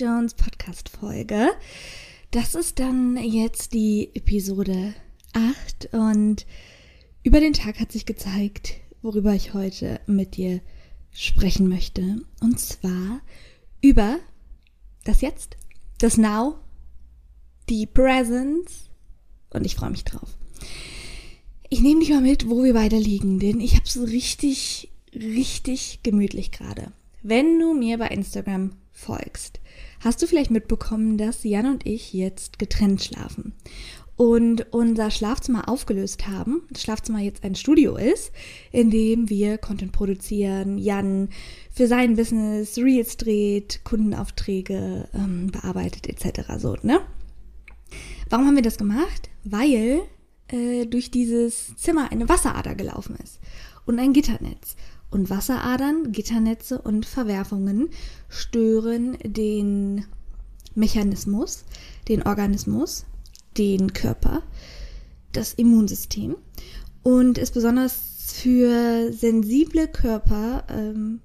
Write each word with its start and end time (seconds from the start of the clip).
Jones 0.00 0.32
Podcast 0.32 0.88
Folge. 0.88 1.50
Das 2.30 2.54
ist 2.54 2.78
dann 2.78 3.18
jetzt 3.18 3.74
die 3.74 4.08
Episode 4.14 4.94
8 5.34 5.90
und 5.92 6.46
über 7.22 7.38
den 7.38 7.52
Tag 7.52 7.78
hat 7.78 7.92
sich 7.92 8.06
gezeigt, 8.06 8.76
worüber 9.02 9.34
ich 9.34 9.52
heute 9.52 10.00
mit 10.06 10.38
dir 10.38 10.62
sprechen 11.12 11.68
möchte. 11.68 12.22
Und 12.40 12.58
zwar 12.58 13.20
über 13.82 14.18
das 15.04 15.20
Jetzt, 15.20 15.58
das 15.98 16.16
Now, 16.16 16.54
die 17.68 17.84
Presence 17.84 18.88
und 19.50 19.66
ich 19.66 19.74
freue 19.74 19.90
mich 19.90 20.04
drauf. 20.04 20.34
Ich 21.68 21.82
nehme 21.82 22.00
dich 22.00 22.08
mal 22.08 22.22
mit, 22.22 22.48
wo 22.48 22.64
wir 22.64 22.72
beide 22.72 22.96
liegen, 22.96 23.38
denn 23.38 23.60
ich 23.60 23.74
habe 23.74 23.84
es 23.84 24.00
richtig, 24.00 24.90
richtig 25.12 26.00
gemütlich 26.02 26.52
gerade. 26.52 26.90
Wenn 27.22 27.58
du 27.58 27.74
mir 27.74 27.98
bei 27.98 28.08
Instagram 28.08 28.72
folgst, 28.92 29.60
hast 30.00 30.20
du 30.22 30.26
vielleicht 30.26 30.50
mitbekommen, 30.50 31.16
dass 31.18 31.44
Jan 31.44 31.66
und 31.66 31.86
ich 31.86 32.12
jetzt 32.12 32.58
getrennt 32.58 33.02
schlafen 33.02 33.54
und 34.20 34.66
unser 34.72 35.10
Schlafzimmer 35.10 35.66
aufgelöst 35.66 36.28
haben. 36.28 36.62
Das 36.70 36.82
Schlafzimmer 36.82 37.20
jetzt 37.20 37.42
ein 37.42 37.54
Studio 37.54 37.96
ist, 37.96 38.32
in 38.70 38.90
dem 38.90 39.30
wir 39.30 39.56
Content 39.56 39.92
produzieren, 39.92 40.76
Jan 40.76 41.30
für 41.72 41.86
sein 41.86 42.16
Business 42.16 42.76
Reels 42.76 43.16
dreht, 43.16 43.80
Kundenaufträge 43.84 45.08
ähm, 45.14 45.50
bearbeitet 45.50 46.06
etc. 46.06 46.42
So, 46.58 46.76
ne? 46.82 47.00
Warum 48.28 48.46
haben 48.46 48.56
wir 48.56 48.62
das 48.62 48.76
gemacht? 48.76 49.30
Weil 49.44 50.02
äh, 50.48 50.84
durch 50.84 51.10
dieses 51.10 51.74
Zimmer 51.76 52.12
eine 52.12 52.28
Wasserader 52.28 52.74
gelaufen 52.74 53.16
ist 53.24 53.40
und 53.86 53.98
ein 53.98 54.12
Gitternetz. 54.12 54.76
Und 55.10 55.28
Wasseradern, 55.28 56.12
Gitternetze 56.12 56.80
und 56.80 57.04
Verwerfungen 57.04 57.90
stören 58.28 59.18
den 59.24 60.04
Mechanismus, 60.74 61.64
den 62.08 62.22
Organismus, 62.22 63.06
den 63.58 63.92
Körper, 63.92 64.42
das 65.32 65.54
Immunsystem 65.54 66.36
und 67.02 67.38
ist 67.38 67.54
besonders 67.54 67.94
für 68.32 69.12
sensible 69.12 69.88
Körper 69.88 70.64
ähm, 70.68 71.20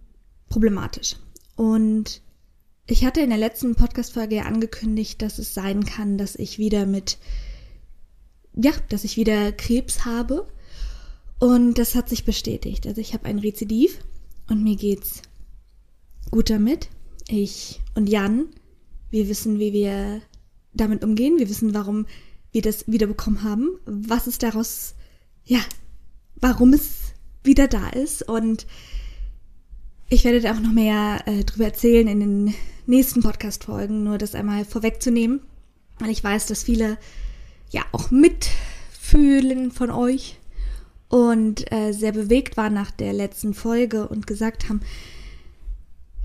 problematisch. 0.49 1.17
Und 1.55 2.21
ich 2.87 3.05
hatte 3.05 3.21
in 3.21 3.29
der 3.29 3.39
letzten 3.39 3.75
Podcast-Folge 3.75 4.35
ja 4.35 4.43
angekündigt, 4.43 5.21
dass 5.21 5.39
es 5.39 5.53
sein 5.53 5.85
kann, 5.85 6.17
dass 6.17 6.35
ich 6.35 6.57
wieder 6.57 6.85
mit, 6.85 7.17
ja, 8.53 8.71
dass 8.89 9.03
ich 9.03 9.17
wieder 9.17 9.51
Krebs 9.51 10.05
habe 10.05 10.47
und 11.39 11.77
das 11.77 11.95
hat 11.95 12.09
sich 12.09 12.25
bestätigt. 12.25 12.87
Also 12.87 13.01
ich 13.01 13.13
habe 13.13 13.25
ein 13.25 13.39
Rezidiv 13.39 13.99
und 14.49 14.63
mir 14.63 14.75
geht's 14.75 15.21
gut 16.31 16.49
damit. 16.49 16.89
Ich 17.27 17.81
und 17.95 18.07
Jan, 18.07 18.47
wir 19.09 19.27
wissen, 19.27 19.59
wie 19.59 19.73
wir 19.73 20.21
damit 20.73 21.03
umgehen. 21.03 21.37
Wir 21.37 21.49
wissen, 21.49 21.73
warum 21.73 22.05
wir 22.51 22.61
das 22.61 22.87
wiederbekommen 22.87 23.43
haben, 23.43 23.79
was 23.85 24.27
es 24.27 24.37
daraus, 24.37 24.95
ja, 25.43 25.59
warum 26.35 26.73
es 26.73 27.13
wieder 27.43 27.67
da 27.67 27.89
ist. 27.89 28.27
Und 28.27 28.65
ich 30.09 30.23
werde 30.23 30.41
da 30.41 30.53
auch 30.53 30.59
noch 30.59 30.71
mehr 30.71 31.23
äh, 31.25 31.43
drüber 31.43 31.65
erzählen 31.65 32.07
in 32.07 32.19
den 32.19 32.53
nächsten 32.85 33.21
Podcast-Folgen, 33.21 34.03
nur 34.03 34.17
das 34.17 34.35
einmal 34.35 34.63
vorwegzunehmen, 34.65 35.41
weil 35.99 36.11
ich 36.11 36.23
weiß, 36.23 36.47
dass 36.47 36.63
viele 36.63 36.97
ja 37.71 37.83
auch 37.91 38.11
mitfühlen 38.11 39.71
von 39.71 39.89
euch 39.89 40.37
und 41.15 41.71
äh, 41.71 41.93
sehr 41.93 42.11
bewegt 42.11 42.57
waren 42.57 42.73
nach 42.73 42.91
der 42.91 43.13
letzten 43.13 43.53
Folge 43.53 44.09
und 44.09 44.27
gesagt 44.27 44.67
haben, 44.67 44.81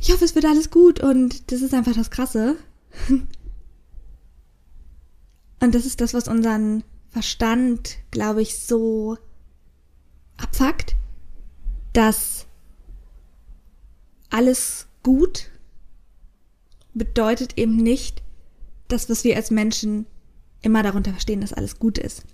ich 0.00 0.10
hoffe, 0.10 0.24
es 0.24 0.34
wird 0.34 0.46
alles 0.46 0.68
gut 0.70 0.98
und 0.98 1.52
das 1.52 1.62
ist 1.62 1.74
einfach 1.74 1.94
das 1.94 2.10
Krasse. 2.10 2.56
Und 5.62 5.74
das 5.74 5.84
ist 5.84 6.00
das, 6.00 6.14
was 6.14 6.26
unseren 6.26 6.84
Verstand, 7.10 7.98
glaube 8.10 8.40
ich, 8.40 8.58
so 8.58 9.18
abfuckt, 10.38 10.96
dass 11.92 12.46
alles 14.30 14.86
gut 15.02 15.50
bedeutet 16.94 17.58
eben 17.58 17.76
nicht 17.76 18.22
das, 18.88 19.10
was 19.10 19.22
wir 19.22 19.36
als 19.36 19.50
Menschen 19.50 20.06
immer 20.62 20.82
darunter 20.82 21.10
verstehen, 21.10 21.42
dass 21.42 21.52
alles 21.52 21.78
gut 21.78 21.98
ist, 21.98 22.24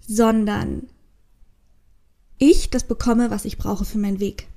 sondern 0.00 0.88
ich 2.40 2.70
das 2.70 2.84
bekomme, 2.84 3.30
was 3.30 3.44
ich 3.44 3.58
brauche 3.58 3.84
für 3.84 3.98
meinen 3.98 4.18
Weg. 4.18 4.48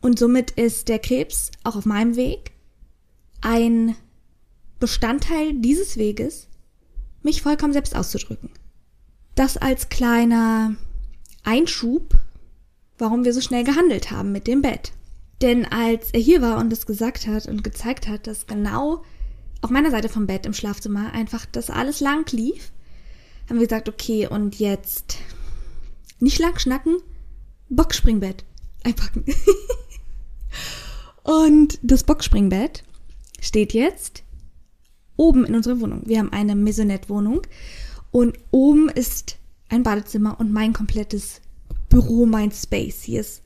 Und 0.00 0.18
somit 0.18 0.52
ist 0.52 0.88
der 0.88 0.98
Krebs 0.98 1.52
auch 1.62 1.76
auf 1.76 1.86
meinem 1.86 2.16
Weg 2.16 2.52
ein 3.42 3.94
Bestandteil 4.80 5.52
dieses 5.54 5.98
Weges, 5.98 6.48
mich 7.22 7.42
vollkommen 7.42 7.74
selbst 7.74 7.94
auszudrücken. 7.94 8.50
Das 9.34 9.58
als 9.58 9.90
kleiner 9.90 10.74
Einschub, 11.44 12.14
warum 12.98 13.24
wir 13.24 13.34
so 13.34 13.42
schnell 13.42 13.62
gehandelt 13.62 14.10
haben 14.10 14.32
mit 14.32 14.46
dem 14.46 14.62
Bett. 14.62 14.92
Denn 15.42 15.66
als 15.66 16.10
er 16.12 16.20
hier 16.20 16.40
war 16.40 16.58
und 16.58 16.72
es 16.72 16.86
gesagt 16.86 17.26
hat 17.26 17.46
und 17.46 17.62
gezeigt 17.62 18.08
hat, 18.08 18.26
dass 18.26 18.46
genau 18.46 19.02
auf 19.60 19.70
meiner 19.70 19.90
Seite 19.90 20.08
vom 20.08 20.26
Bett 20.26 20.46
im 20.46 20.54
Schlafzimmer 20.54 21.12
einfach 21.12 21.44
das 21.44 21.68
alles 21.68 22.00
lang 22.00 22.30
lief, 22.32 22.72
haben 23.48 23.58
wir 23.58 23.66
gesagt, 23.66 23.88
okay, 23.88 24.26
und 24.26 24.58
jetzt 24.58 25.18
nicht 26.20 26.38
lang 26.38 26.58
schnacken, 26.58 26.98
Boxspringbett 27.68 28.44
einpacken. 28.84 29.24
und 31.22 31.78
das 31.82 32.04
Boxspringbett 32.04 32.82
steht 33.40 33.72
jetzt 33.72 34.22
oben 35.16 35.44
in 35.44 35.54
unserer 35.54 35.80
Wohnung. 35.80 36.02
Wir 36.06 36.18
haben 36.18 36.32
eine 36.32 36.56
Maisonette-Wohnung 36.56 37.42
und 38.10 38.38
oben 38.50 38.88
ist 38.88 39.36
ein 39.68 39.82
Badezimmer 39.82 40.38
und 40.40 40.52
mein 40.52 40.72
komplettes 40.72 41.40
Büro, 41.88 42.26
mein 42.26 42.50
Space. 42.52 43.02
Hier 43.02 43.20
ist, 43.20 43.42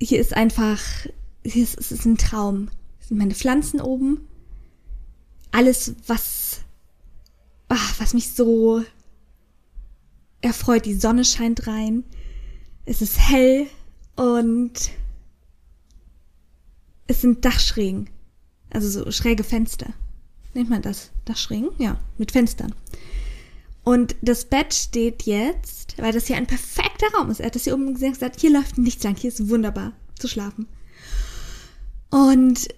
hier 0.00 0.20
ist 0.20 0.34
einfach, 0.34 0.80
hier 1.44 1.62
ist, 1.62 1.78
es 1.78 1.92
ist 1.92 2.04
ein 2.04 2.18
Traum. 2.18 2.68
Hier 2.98 3.08
sind 3.08 3.18
meine 3.18 3.34
Pflanzen 3.34 3.80
oben. 3.80 4.28
Alles, 5.50 5.94
was, 6.06 6.60
ach, 7.68 8.00
was 8.00 8.14
mich 8.14 8.32
so 8.32 8.82
erfreut. 10.44 10.86
Die 10.86 10.94
Sonne 10.94 11.24
scheint 11.24 11.66
rein. 11.66 12.04
Es 12.84 13.02
ist 13.02 13.18
hell 13.18 13.66
und 14.16 14.90
es 17.06 17.20
sind 17.20 17.44
Dachschrägen. 17.44 18.10
Also 18.70 18.88
so 18.88 19.10
schräge 19.10 19.44
Fenster. 19.44 19.94
Nennt 20.54 20.70
man 20.70 20.82
das? 20.82 21.10
Dachschrägen? 21.24 21.70
Ja, 21.78 21.98
mit 22.18 22.32
Fenstern. 22.32 22.74
Und 23.82 24.16
das 24.22 24.46
Bett 24.46 24.72
steht 24.72 25.24
jetzt, 25.24 25.94
weil 25.98 26.12
das 26.12 26.26
hier 26.26 26.36
ein 26.36 26.46
perfekter 26.46 27.06
Raum 27.14 27.30
ist. 27.30 27.40
Er 27.40 27.46
hat 27.46 27.54
das 27.54 27.64
hier 27.64 27.74
oben 27.74 27.92
gesehen 27.92 28.08
und 28.08 28.14
gesagt, 28.14 28.40
hier 28.40 28.50
läuft 28.50 28.78
nichts 28.78 29.04
lang, 29.04 29.16
hier 29.16 29.28
ist 29.28 29.48
wunderbar 29.50 29.92
zu 30.18 30.26
schlafen. 30.26 30.66
Und 32.10 32.68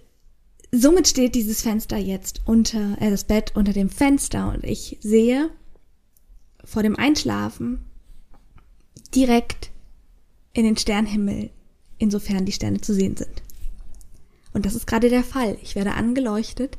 somit 0.72 1.06
steht 1.06 1.34
dieses 1.34 1.62
Fenster 1.62 1.96
jetzt 1.96 2.40
unter, 2.44 3.00
äh, 3.00 3.10
das 3.10 3.24
Bett 3.24 3.52
unter 3.54 3.72
dem 3.72 3.88
Fenster 3.88 4.52
und 4.52 4.64
ich 4.64 4.98
sehe 5.00 5.50
vor 6.66 6.82
dem 6.82 6.96
Einschlafen 6.96 7.84
direkt 9.14 9.70
in 10.52 10.64
den 10.64 10.76
Sternhimmel, 10.76 11.50
insofern 11.96 12.44
die 12.44 12.52
Sterne 12.52 12.80
zu 12.80 12.92
sehen 12.92 13.16
sind. 13.16 13.42
Und 14.52 14.66
das 14.66 14.74
ist 14.74 14.86
gerade 14.86 15.08
der 15.08 15.22
Fall. 15.24 15.56
Ich 15.62 15.76
werde 15.76 15.94
angeleuchtet 15.94 16.76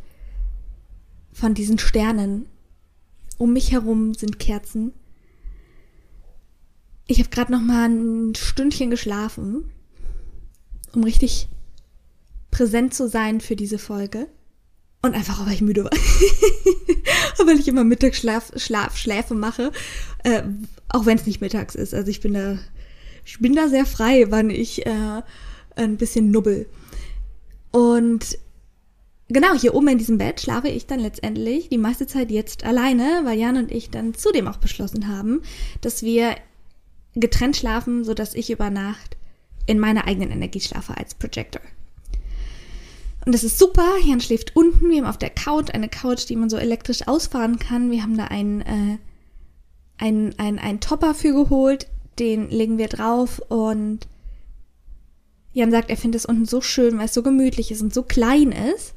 von 1.32 1.54
diesen 1.54 1.80
Sternen. 1.80 2.48
Um 3.38 3.54
mich 3.54 3.72
herum 3.72 4.14
sind 4.14 4.40
Kerzen. 4.40 4.94
Ich 7.06 7.20
habe 7.20 7.30
gerade 7.30 7.52
noch 7.52 7.62
mal 7.62 7.88
ein 7.88 8.36
Stündchen 8.36 8.90
geschlafen, 8.90 9.72
um 10.94 11.04
richtig 11.04 11.48
präsent 12.52 12.94
zu 12.94 13.08
sein 13.08 13.40
für 13.40 13.56
diese 13.56 13.78
Folge. 13.78 14.28
Und 15.08 15.16
einfach, 15.16 15.46
weil 15.46 15.54
ich 15.54 15.62
müde 15.62 15.86
war. 15.86 15.92
weil 17.46 17.60
ich 17.60 17.68
immer 17.70 17.86
Mittagsschlaf, 17.86 18.52
Schlaf, 18.58 18.98
Schläfe 18.98 19.36
mache. 19.36 19.72
Äh, 20.24 20.44
auch 20.90 21.06
wenn 21.06 21.18
es 21.18 21.26
nicht 21.26 21.40
mittags 21.40 21.76
ist. 21.76 21.94
Also 21.94 22.12
ich 22.12 22.20
bin 22.20 22.34
da, 22.34 22.58
ich 23.24 23.40
bin 23.40 23.56
da 23.56 23.70
sehr 23.70 23.86
frei, 23.86 24.26
wann 24.30 24.50
ich 24.50 24.86
äh, 24.86 25.22
ein 25.78 25.96
bisschen 25.96 26.30
nubbel. 26.30 26.68
Und 27.72 28.38
genau, 29.30 29.54
hier 29.54 29.76
oben 29.76 29.88
in 29.88 29.98
diesem 29.98 30.18
Bett 30.18 30.42
schlafe 30.42 30.68
ich 30.68 30.88
dann 30.88 31.00
letztendlich 31.00 31.70
die 31.70 31.78
meiste 31.78 32.06
Zeit 32.06 32.30
jetzt 32.30 32.66
alleine, 32.66 33.22
weil 33.24 33.40
Jan 33.40 33.56
und 33.56 33.72
ich 33.72 33.90
dann 33.90 34.14
zudem 34.14 34.50
auch 34.50 34.58
beschlossen 34.58 35.08
haben, 35.08 35.42
dass 35.80 36.04
wir 36.04 36.36
getrennt 37.16 37.56
schlafen, 37.56 38.04
sodass 38.04 38.36
ich 38.36 38.50
über 38.50 38.70
Nacht 38.70 39.16
in 39.68 39.80
meiner 39.80 40.06
eigenen 40.06 40.32
Energie 40.32 40.60
schlafe 40.60 40.98
als 40.98 41.16
Projector. 41.16 41.62
Und 43.28 43.34
das 43.34 43.44
ist 43.44 43.60
super. 43.60 43.86
Jan 44.06 44.22
schläft 44.22 44.56
unten. 44.56 44.90
Wir 44.90 45.00
haben 45.00 45.10
auf 45.10 45.18
der 45.18 45.30
Couch 45.30 45.72
eine 45.74 45.90
Couch, 45.90 46.30
die 46.30 46.38
man 46.38 46.50
so 46.50 46.56
elektrisch 46.56 47.10
ausfahren 47.10 47.60
kann. 47.60 47.92
Wir 47.92 48.02
haben 48.02 48.16
da 48.16 48.24
einen, 48.24 48.62
äh, 48.62 48.98
einen, 49.98 50.40
einen, 50.40 50.60
einen 50.60 50.80
Topper 50.80 51.14
für 51.14 51.34
geholt. 51.34 51.88
Den 52.20 52.50
legen 52.50 52.78
wir 52.78 52.88
drauf 52.88 53.42
und 53.50 54.08
Jan 55.52 55.72
sagt, 55.72 55.90
er 55.90 55.98
findet 55.98 56.22
es 56.22 56.26
unten 56.26 56.46
so 56.46 56.62
schön, 56.62 56.98
weil 56.98 57.08
es 57.08 57.14
so 57.14 57.22
gemütlich 57.22 57.70
ist 57.70 57.82
und 57.82 57.94
so 57.94 58.02
klein 58.02 58.54
ist. 58.54 58.94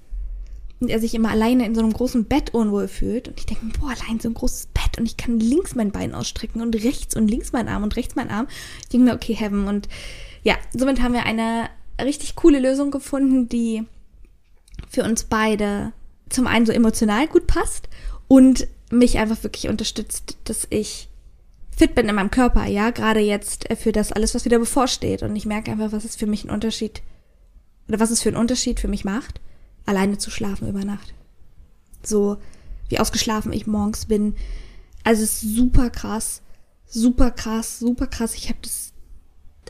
er 0.78 1.00
sich 1.00 1.16
immer 1.16 1.30
alleine 1.30 1.66
in 1.66 1.74
so 1.74 1.80
einem 1.80 1.92
großen 1.92 2.26
Bett 2.26 2.54
unwohl 2.54 2.86
fühlt. 2.86 3.26
Und 3.26 3.40
ich 3.40 3.46
denke, 3.46 3.66
boah, 3.80 3.88
allein 3.88 4.20
so 4.20 4.28
ein 4.28 4.34
großes 4.34 4.66
Bett 4.66 4.96
und 4.96 5.06
ich 5.06 5.16
kann 5.16 5.40
links 5.40 5.74
mein 5.74 5.90
Bein 5.90 6.14
ausstrecken 6.14 6.62
und 6.62 6.76
rechts 6.76 7.16
und 7.16 7.26
links 7.26 7.50
mein 7.50 7.66
Arm 7.66 7.82
und 7.82 7.96
rechts 7.96 8.14
mein 8.14 8.30
Arm. 8.30 8.46
Ich 8.82 8.90
denke 8.90 9.06
mir, 9.06 9.14
okay, 9.16 9.34
Heaven. 9.34 9.66
Und 9.66 9.88
ja, 10.44 10.54
somit 10.72 11.02
haben 11.02 11.14
wir 11.14 11.24
eine 11.24 11.68
richtig 12.00 12.36
coole 12.36 12.60
Lösung 12.60 12.92
gefunden, 12.92 13.48
die 13.48 13.82
für 14.90 15.04
uns 15.04 15.24
beide 15.24 15.92
zum 16.28 16.46
einen 16.46 16.66
so 16.66 16.72
emotional 16.72 17.26
gut 17.28 17.46
passt 17.46 17.88
und 18.28 18.66
mich 18.90 19.18
einfach 19.18 19.42
wirklich 19.42 19.68
unterstützt, 19.68 20.36
dass 20.44 20.66
ich 20.68 21.08
fit 21.70 21.94
bin 21.94 22.08
in 22.08 22.14
meinem 22.14 22.30
Körper, 22.30 22.66
ja, 22.66 22.90
gerade 22.90 23.20
jetzt 23.20 23.68
für 23.78 23.92
das 23.92 24.12
alles, 24.12 24.34
was 24.34 24.44
wieder 24.44 24.58
bevorsteht. 24.58 25.22
Und 25.22 25.34
ich 25.36 25.46
merke 25.46 25.70
einfach, 25.70 25.92
was 25.92 26.04
es 26.04 26.16
für 26.16 26.26
mich 26.26 26.44
ein 26.44 26.50
Unterschied 26.50 27.02
oder 27.88 28.00
was 28.00 28.10
es 28.10 28.20
für 28.20 28.28
einen 28.28 28.36
Unterschied 28.36 28.80
für 28.80 28.88
mich 28.88 29.04
macht, 29.04 29.40
alleine 29.86 30.18
zu 30.18 30.30
schlafen 30.30 30.68
über 30.68 30.84
Nacht. 30.84 31.14
So 32.02 32.36
wie 32.88 32.98
ausgeschlafen 32.98 33.52
ich 33.52 33.66
morgens 33.66 34.06
bin. 34.06 34.34
Also 35.04 35.22
es 35.22 35.42
ist 35.42 35.54
super 35.54 35.88
krass, 35.88 36.42
super 36.86 37.30
krass, 37.30 37.78
super 37.78 38.08
krass. 38.08 38.34
Ich 38.34 38.48
habe 38.48 38.58
das, 38.62 38.92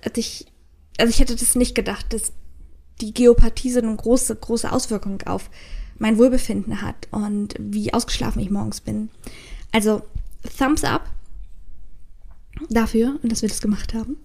als 0.02 0.17
ich, 0.17 0.46
also 0.99 1.11
ich 1.11 1.20
hätte 1.20 1.37
das 1.37 1.55
nicht 1.55 1.75
gedacht, 1.75 2.12
dass 2.12 2.32
die 3.00 3.14
Geopathie 3.14 3.70
so 3.70 3.81
eine 3.81 3.94
große, 3.94 4.37
große 4.37 4.70
Auswirkung 4.70 5.23
auf 5.23 5.50
mein 5.99 6.19
Wohlbefinden 6.19 6.82
hat 6.82 7.08
und 7.11 7.55
wie 7.58 7.93
ausgeschlafen 7.93 8.41
ich 8.41 8.50
morgens 8.50 8.81
bin. 8.81 9.11
Also 9.73 10.02
Thumbs 10.58 10.85
up 10.85 11.08
dafür 12.69 13.19
dass 13.23 13.43
wir 13.43 13.49
das 13.49 13.61
gemacht 13.61 13.94
haben. 13.94 14.17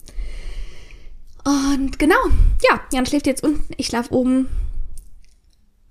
Und 1.45 1.99
genau, 1.99 2.15
ja, 2.67 2.81
Jan 2.91 3.05
schläft 3.05 3.27
jetzt 3.27 3.43
unten, 3.43 3.71
ich 3.77 3.87
schlafe 3.87 4.13
oben 4.13 4.47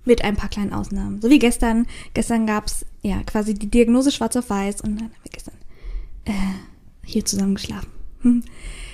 mit 0.04 0.22
ein 0.22 0.36
paar 0.36 0.48
kleinen 0.48 0.72
Ausnahmen. 0.72 1.20
So 1.22 1.30
wie 1.30 1.38
gestern. 1.38 1.86
Gestern 2.12 2.46
gab's 2.46 2.84
ja 3.02 3.22
quasi 3.22 3.54
die 3.54 3.70
Diagnose 3.70 4.12
schwarz 4.12 4.36
auf 4.36 4.50
weiß 4.50 4.80
und 4.82 4.96
dann 4.96 5.04
haben 5.04 5.22
wir 5.22 5.32
gestern 5.32 5.54
äh, 6.24 6.32
hier 7.04 7.24
zusammen 7.24 7.54
geschlafen. 7.54 7.90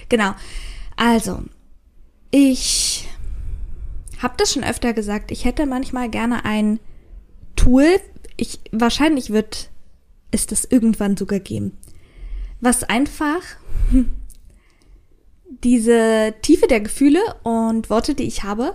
Genau. 0.09 0.35
Also, 0.97 1.41
ich 2.33 3.00
habe 4.21 4.35
das 4.37 4.53
schon 4.53 4.65
öfter 4.65 4.93
gesagt. 4.93 5.31
Ich 5.31 5.45
hätte 5.45 5.67
manchmal 5.67 6.09
gerne 6.09 6.45
ein 6.45 6.79
Tool. 7.57 7.87
Ich, 8.37 8.61
wahrscheinlich 8.71 9.31
wird 9.31 9.71
es 10.31 10.47
das 10.47 10.65
irgendwann 10.65 11.17
sogar 11.17 11.41
geben. 11.41 11.77
Was 12.61 12.85
einfach 12.85 13.43
diese 15.65 16.35
Tiefe 16.43 16.67
der 16.67 16.81
Gefühle 16.81 17.21
und 17.43 17.91
Worte, 17.91 18.15
die 18.15 18.25
ich 18.25 18.45
habe, 18.45 18.75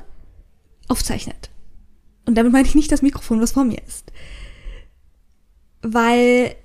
aufzeichnet. 0.88 1.50
Und 2.26 2.36
damit 2.36 2.52
meine 2.52 2.68
ich 2.68 2.76
nicht 2.76 2.92
das 2.92 3.02
Mikrofon, 3.02 3.40
was 3.40 3.54
vor 3.54 3.66
mir 3.66 3.82
ist. 3.88 4.12
Weil 5.82 6.56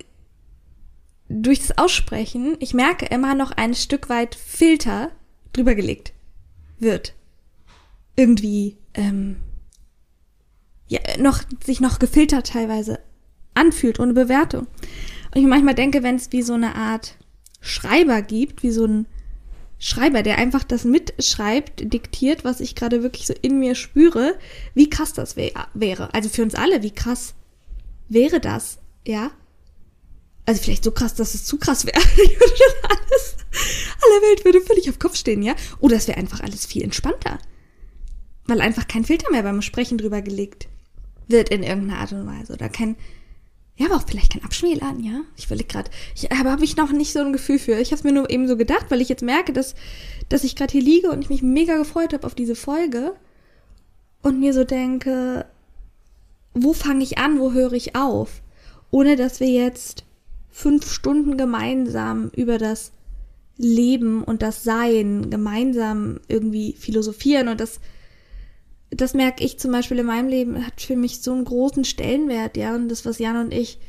durch 1.29 1.59
das 1.59 1.77
Aussprechen, 1.77 2.57
ich 2.59 2.73
merke 2.73 3.05
immer 3.05 3.35
noch 3.35 3.51
ein 3.51 3.73
Stück 3.75 4.09
weit 4.09 4.35
Filter 4.35 5.11
drüber 5.53 5.75
gelegt 5.75 6.13
wird. 6.79 7.13
Irgendwie, 8.15 8.77
ähm, 8.93 9.37
ja, 10.87 10.99
noch, 11.19 11.41
sich 11.63 11.79
noch 11.79 11.99
gefiltert 11.99 12.47
teilweise 12.47 12.99
anfühlt, 13.53 13.99
ohne 13.99 14.13
Bewertung. 14.13 14.67
Und 15.33 15.41
ich 15.41 15.47
manchmal 15.47 15.75
denke, 15.75 16.03
wenn 16.03 16.15
es 16.15 16.31
wie 16.31 16.41
so 16.41 16.53
eine 16.53 16.75
Art 16.75 17.15
Schreiber 17.61 18.21
gibt, 18.21 18.63
wie 18.63 18.71
so 18.71 18.85
ein 18.85 19.07
Schreiber, 19.79 20.21
der 20.21 20.37
einfach 20.37 20.63
das 20.63 20.83
mitschreibt, 20.83 21.91
diktiert, 21.91 22.43
was 22.43 22.59
ich 22.59 22.75
gerade 22.75 23.01
wirklich 23.01 23.25
so 23.25 23.33
in 23.41 23.59
mir 23.59 23.73
spüre, 23.75 24.37
wie 24.75 24.89
krass 24.89 25.13
das 25.13 25.35
wär, 25.35 25.51
wäre. 25.73 26.13
Also 26.13 26.29
für 26.29 26.43
uns 26.43 26.53
alle, 26.53 26.83
wie 26.83 26.91
krass 26.91 27.33
wäre 28.07 28.39
das, 28.39 28.77
ja? 29.07 29.31
Also 30.45 30.61
vielleicht 30.61 30.83
so 30.83 30.91
krass, 30.91 31.15
dass 31.15 31.33
es 31.33 31.45
zu 31.45 31.57
krass 31.57 31.85
wäre. 31.85 31.97
alles, 31.97 33.35
alle 34.01 34.21
Welt 34.29 34.45
würde 34.45 34.61
völlig 34.61 34.89
auf 34.89 34.99
Kopf 34.99 35.15
stehen, 35.15 35.41
ja? 35.41 35.55
Oder 35.79 35.95
es 35.95 36.07
wäre 36.07 36.17
einfach 36.17 36.41
alles 36.41 36.65
viel 36.65 36.83
entspannter. 36.83 37.39
Weil 38.45 38.61
einfach 38.61 38.87
kein 38.87 39.05
Filter 39.05 39.29
mehr 39.31 39.43
beim 39.43 39.61
Sprechen 39.61 39.97
drüber 39.97 40.21
gelegt 40.21 40.67
wird 41.27 41.49
in 41.49 41.63
irgendeiner 41.63 41.99
Art 41.99 42.11
und 42.11 42.25
Weise. 42.25 42.53
Oder 42.53 42.69
kein, 42.69 42.95
ja, 43.75 43.87
aber 43.87 43.95
auch 43.95 44.07
vielleicht 44.07 44.33
kein 44.33 44.43
Abschmälern, 44.43 45.03
ja. 45.03 45.21
Ich 45.37 45.49
will 45.49 45.63
gerade, 45.63 45.89
ich 46.15 46.29
habe 46.29 46.51
hab 46.51 46.61
ich 46.61 46.77
noch 46.77 46.91
nicht 46.91 47.13
so 47.13 47.19
ein 47.19 47.33
Gefühl 47.33 47.59
für. 47.59 47.79
Ich 47.79 47.91
habe 47.91 47.97
es 47.97 48.03
mir 48.03 48.11
nur 48.11 48.29
eben 48.29 48.47
so 48.47 48.57
gedacht, 48.57 48.87
weil 48.89 49.01
ich 49.01 49.09
jetzt 49.09 49.23
merke, 49.23 49.53
dass, 49.53 49.75
dass 50.29 50.43
ich 50.43 50.55
gerade 50.55 50.71
hier 50.71 50.81
liege 50.81 51.09
und 51.09 51.21
ich 51.21 51.29
mich 51.29 51.41
mega 51.41 51.77
gefreut 51.77 52.13
habe 52.13 52.27
auf 52.27 52.35
diese 52.35 52.55
Folge 52.55 53.13
und 54.21 54.39
mir 54.39 54.53
so 54.53 54.63
denke, 54.63 55.45
wo 56.53 56.73
fange 56.73 57.03
ich 57.03 57.17
an, 57.17 57.39
wo 57.39 57.53
höre 57.53 57.73
ich 57.73 57.95
auf? 57.95 58.41
Ohne 58.91 59.15
dass 59.15 59.39
wir 59.39 59.47
jetzt 59.47 60.03
fünf 60.49 60.91
Stunden 60.91 61.37
gemeinsam 61.37 62.29
über 62.35 62.57
das 62.57 62.91
Leben 63.57 64.23
und 64.23 64.41
das 64.41 64.63
Sein 64.63 65.29
gemeinsam 65.29 66.19
irgendwie 66.27 66.73
philosophieren 66.73 67.47
und 67.47 67.59
das 67.59 67.79
das 68.91 69.13
merke 69.13 69.43
ich 69.43 69.57
zum 69.57 69.71
Beispiel 69.71 69.99
in 69.99 70.05
meinem 70.05 70.27
Leben, 70.27 70.65
hat 70.65 70.81
für 70.81 70.95
mich 70.95 71.21
so 71.21 71.31
einen 71.31 71.45
großen 71.45 71.85
Stellenwert, 71.85 72.57
ja. 72.57 72.75
Und 72.75 72.89
das, 72.89 73.05
was 73.05 73.19
Jan 73.19 73.37
und 73.37 73.53
ich 73.53 73.79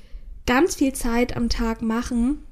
ganz 0.46 0.76
viel 0.76 0.92
Zeit 0.92 1.36
am 1.36 1.48
Tag 1.48 1.82
machen, 1.82 2.44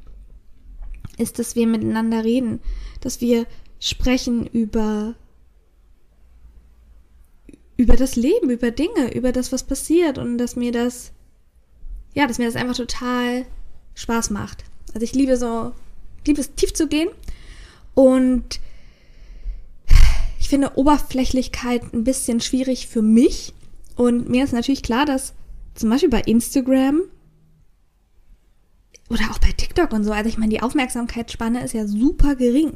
ist, 1.16 1.38
dass 1.38 1.54
wir 1.54 1.66
miteinander 1.66 2.24
reden, 2.24 2.60
dass 3.00 3.20
wir 3.20 3.46
sprechen 3.78 4.46
über 4.46 5.14
über 7.76 7.96
das 7.96 8.14
Leben, 8.14 8.50
über 8.50 8.70
Dinge, 8.70 9.14
über 9.14 9.32
das, 9.32 9.52
was 9.52 9.62
passiert 9.62 10.18
und 10.18 10.36
dass 10.36 10.54
mir 10.54 10.70
das, 10.70 11.12
ja, 12.12 12.26
dass 12.26 12.36
mir 12.36 12.44
das 12.44 12.56
einfach 12.56 12.76
total 12.76 13.46
Spaß 13.94 14.28
macht. 14.28 14.64
Also 14.92 15.02
ich 15.02 15.14
liebe 15.14 15.38
so, 15.38 15.72
ich 16.20 16.26
liebe 16.26 16.42
es 16.42 16.54
tief 16.54 16.74
zu 16.74 16.88
gehen 16.88 17.08
und 17.94 18.60
finde 20.50 20.76
Oberflächlichkeit 20.76 21.94
ein 21.94 22.04
bisschen 22.04 22.40
schwierig 22.40 22.88
für 22.88 23.02
mich. 23.02 23.54
Und 23.96 24.28
mir 24.28 24.44
ist 24.44 24.52
natürlich 24.52 24.82
klar, 24.82 25.06
dass 25.06 25.32
zum 25.74 25.88
Beispiel 25.88 26.10
bei 26.10 26.20
Instagram 26.22 27.02
oder 29.08 29.22
auch 29.30 29.38
bei 29.38 29.52
TikTok 29.52 29.92
und 29.92 30.04
so, 30.04 30.12
also 30.12 30.28
ich 30.28 30.38
meine, 30.38 30.50
die 30.50 30.62
Aufmerksamkeitsspanne 30.62 31.64
ist 31.64 31.74
ja 31.74 31.86
super 31.86 32.36
gering. 32.36 32.72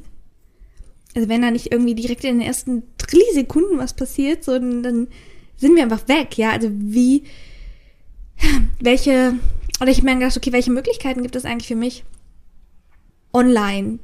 Also 1.15 1.29
wenn 1.29 1.43
da 1.43 1.51
nicht 1.51 1.71
irgendwie 1.71 1.95
direkt 1.95 2.25
in 2.25 2.39
den 2.39 2.47
ersten 2.47 2.83
Trillisekunden 2.99 3.79
was 3.79 3.95
passiert, 3.95 4.45
so, 4.45 4.53
dann, 4.53 4.83
dann 4.83 5.09
sind 5.57 5.77
wir 5.77 5.83
einfach 5.83 6.09
weg, 6.09 6.39
ja. 6.39 6.51
Also 6.51 6.71
wie, 6.73 7.25
welche, 8.81 9.35
oder 9.81 9.91
ich 9.91 10.03
meine 10.03 10.21
gedacht, 10.21 10.37
okay, 10.37 10.53
welche 10.53 10.73
Möglichkeiten 10.73 11.23
gibt 11.23 11.37
es 11.37 11.45
eigentlich 11.45 11.69
für 11.69 11.77
mich, 11.77 12.05
online 13.33 13.99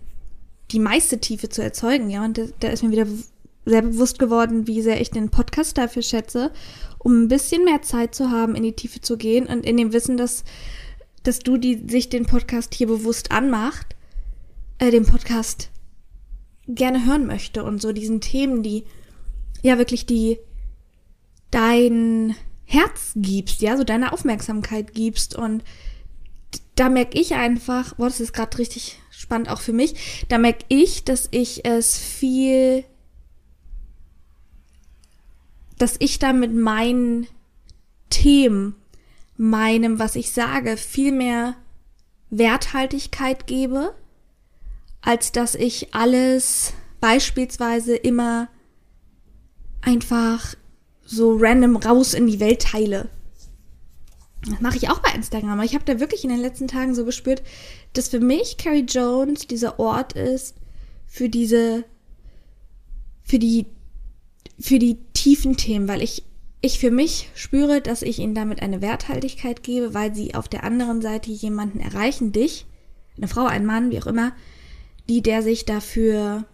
die 0.70 0.80
meiste 0.80 1.18
Tiefe 1.18 1.48
zu 1.48 1.62
erzeugen, 1.62 2.10
ja. 2.10 2.24
Und 2.24 2.38
da, 2.38 2.44
da 2.60 2.68
ist 2.68 2.82
mir 2.82 2.90
wieder 2.90 3.06
sehr 3.70 3.82
bewusst 3.82 4.18
geworden, 4.18 4.66
wie 4.66 4.82
sehr 4.82 5.00
ich 5.00 5.10
den 5.10 5.30
Podcast 5.30 5.78
dafür 5.78 6.02
schätze, 6.02 6.52
um 6.98 7.22
ein 7.22 7.28
bisschen 7.28 7.64
mehr 7.64 7.82
Zeit 7.82 8.14
zu 8.14 8.30
haben, 8.30 8.54
in 8.54 8.62
die 8.62 8.74
Tiefe 8.74 9.00
zu 9.00 9.16
gehen 9.16 9.46
und 9.46 9.64
in 9.64 9.76
dem 9.76 9.92
Wissen, 9.92 10.16
dass, 10.16 10.44
dass 11.22 11.38
du, 11.38 11.56
die 11.56 11.88
sich 11.88 12.08
den 12.10 12.26
Podcast 12.26 12.74
hier 12.74 12.88
bewusst 12.88 13.32
anmacht, 13.32 13.96
äh, 14.78 14.90
den 14.90 15.06
Podcast 15.06 15.70
gerne 16.66 17.06
hören 17.06 17.26
möchte 17.26 17.64
und 17.64 17.80
so 17.80 17.92
diesen 17.92 18.20
Themen, 18.20 18.62
die 18.62 18.84
ja 19.62 19.78
wirklich 19.78 20.06
die 20.06 20.38
dein 21.50 22.36
Herz 22.64 23.12
gibst, 23.16 23.62
ja, 23.62 23.76
so 23.76 23.84
deine 23.84 24.12
Aufmerksamkeit 24.12 24.94
gibst 24.94 25.34
und 25.34 25.64
da 26.76 26.88
merke 26.88 27.18
ich 27.18 27.34
einfach, 27.34 27.94
boah, 27.96 28.06
das 28.06 28.20
ist 28.20 28.32
gerade 28.32 28.56
richtig 28.58 28.98
spannend 29.10 29.48
auch 29.48 29.60
für 29.60 29.72
mich, 29.72 30.24
da 30.28 30.38
merke 30.38 30.64
ich, 30.68 31.04
dass 31.04 31.28
ich 31.30 31.64
es 31.64 31.98
viel 31.98 32.84
dass 35.80 35.96
ich 35.98 36.18
da 36.18 36.34
mit 36.34 36.54
meinen 36.54 37.26
Themen, 38.10 38.74
meinem, 39.38 39.98
was 39.98 40.14
ich 40.14 40.30
sage, 40.30 40.76
viel 40.76 41.10
mehr 41.10 41.56
Werthaltigkeit 42.28 43.46
gebe, 43.46 43.94
als 45.00 45.32
dass 45.32 45.54
ich 45.54 45.94
alles 45.94 46.74
beispielsweise 47.00 47.96
immer 47.96 48.48
einfach 49.80 50.54
so 51.02 51.34
random 51.34 51.76
raus 51.76 52.12
in 52.12 52.26
die 52.26 52.40
Welt 52.40 52.60
teile. 52.60 53.08
Das 54.46 54.60
mache 54.60 54.76
ich 54.76 54.90
auch 54.90 54.98
bei 54.98 55.12
Instagram. 55.12 55.52
Aber 55.52 55.64
ich 55.64 55.74
habe 55.74 55.84
da 55.86 55.98
wirklich 55.98 56.24
in 56.24 56.30
den 56.30 56.40
letzten 56.40 56.68
Tagen 56.68 56.94
so 56.94 57.06
gespürt, 57.06 57.42
dass 57.94 58.08
für 58.08 58.20
mich 58.20 58.58
Carrie 58.58 58.84
Jones 58.86 59.46
dieser 59.46 59.78
Ort 59.78 60.12
ist 60.12 60.56
für 61.06 61.30
diese, 61.30 61.84
für 63.22 63.38
die 63.38 63.66
für 64.60 64.78
die 64.78 64.98
tiefen 65.20 65.58
Themen, 65.58 65.86
weil 65.86 66.00
ich, 66.00 66.24
ich 66.62 66.78
für 66.78 66.90
mich 66.90 67.28
spüre, 67.34 67.82
dass 67.82 68.00
ich 68.00 68.20
ihnen 68.20 68.34
damit 68.34 68.62
eine 68.62 68.80
Werthaltigkeit 68.80 69.62
gebe, 69.62 69.92
weil 69.92 70.14
sie 70.14 70.34
auf 70.34 70.48
der 70.48 70.64
anderen 70.64 71.02
Seite 71.02 71.30
jemanden 71.30 71.78
erreichen, 71.78 72.32
dich, 72.32 72.64
eine 73.18 73.28
Frau, 73.28 73.44
ein 73.44 73.66
Mann, 73.66 73.90
wie 73.90 74.00
auch 74.00 74.06
immer, 74.06 74.32
die, 75.10 75.20
der 75.20 75.42
sich 75.42 75.66
dafür 75.66 76.46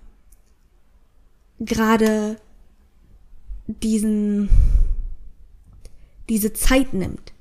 gerade 1.61 2.41
diesen, 3.69 4.49
diese 6.29 6.53
Zeit 6.53 6.93
nimmt. 6.93 7.33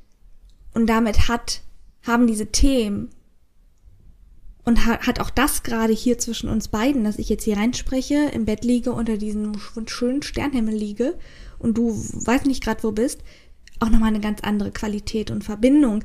Und 0.75 0.85
damit 0.87 1.27
hat, 1.27 1.61
haben 2.03 2.27
diese 2.27 2.51
Themen 2.51 3.09
und 4.65 4.85
hat, 4.87 5.19
auch 5.19 5.29
das 5.29 5.61
gerade 5.61 5.93
hier 5.93 6.17
zwischen 6.17 6.49
uns 6.49 6.67
beiden, 6.67 7.03
dass 7.03 7.19
ich 7.19 7.29
jetzt 7.29 7.43
hier 7.43 7.57
reinspreche, 7.57 8.31
im 8.33 8.45
Bett 8.45 8.65
liege, 8.65 8.91
unter 8.91 9.17
diesem 9.17 9.53
schönen 9.85 10.23
Sternhimmel 10.23 10.73
liege 10.73 11.17
und 11.59 11.77
du 11.77 11.91
weißt 11.91 12.47
nicht 12.47 12.63
gerade 12.63 12.83
wo 12.83 12.91
bist, 12.91 13.21
auch 13.79 13.89
nochmal 13.89 14.09
eine 14.09 14.21
ganz 14.21 14.41
andere 14.41 14.71
Qualität 14.71 15.29
und 15.29 15.43
Verbindung. 15.43 16.03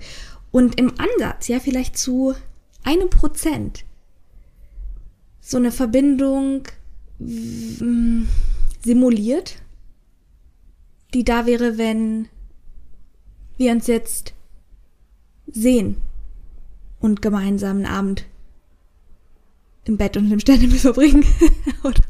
Und 0.51 0.79
im 0.79 0.93
Ansatz, 0.99 1.49
ja, 1.49 1.59
vielleicht 1.59 1.97
zu 1.97 2.35
einem 2.83 3.09
Prozent 3.09 3.85
so 5.41 5.57
eine 5.57 5.73
Verbindung 5.73 6.65
mm, 7.19 8.25
simuliert, 8.85 9.57
die 11.15 11.25
da 11.25 11.47
wäre, 11.47 11.79
wenn 11.79 12.29
wir 13.57 13.73
uns 13.73 13.87
jetzt 13.87 14.35
sehen 15.47 15.97
und 17.01 17.23
gemeinsam 17.23 17.79
einen 17.79 17.87
Abend 17.87 18.27
im 19.85 19.97
Bett 19.97 20.17
und 20.17 20.31
im 20.31 20.41
Sternenhimmel 20.41 20.79
verbringen. 20.81 21.25
oder, 21.83 22.03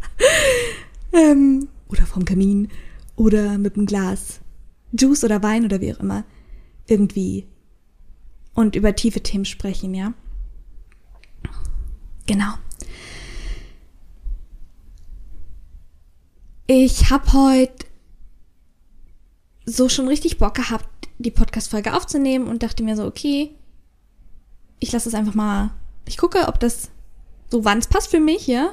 ähm, 1.12 1.68
oder 1.88 2.06
vom 2.06 2.24
Kamin. 2.24 2.68
Oder 3.16 3.58
mit 3.58 3.76
einem 3.76 3.86
Glas 3.86 4.40
Juice 4.92 5.24
oder 5.24 5.42
Wein 5.42 5.64
oder 5.64 5.80
wie 5.80 5.92
auch 5.94 6.00
immer. 6.00 6.24
Irgendwie. 6.86 7.46
Und 8.54 8.76
über 8.76 8.94
tiefe 8.96 9.22
Themen 9.22 9.44
sprechen, 9.44 9.94
ja? 9.94 10.12
Genau. 12.26 12.54
Ich 16.66 17.10
habe 17.10 17.32
heute 17.32 17.86
so 19.66 19.88
schon 19.88 20.08
richtig 20.08 20.38
Bock 20.38 20.54
gehabt, 20.54 21.08
die 21.18 21.30
Podcast-Folge 21.30 21.94
aufzunehmen 21.94 22.46
und 22.46 22.62
dachte 22.62 22.82
mir 22.82 22.96
so, 22.96 23.04
okay, 23.04 23.50
ich 24.78 24.92
lasse 24.92 25.08
es 25.08 25.14
einfach 25.14 25.34
mal. 25.34 25.72
Ich 26.06 26.16
gucke, 26.16 26.48
ob 26.48 26.58
das 26.60 26.90
so 27.50 27.64
wann 27.64 27.78
es 27.78 27.88
passt 27.88 28.10
für 28.10 28.20
mich, 28.20 28.46
ja, 28.46 28.72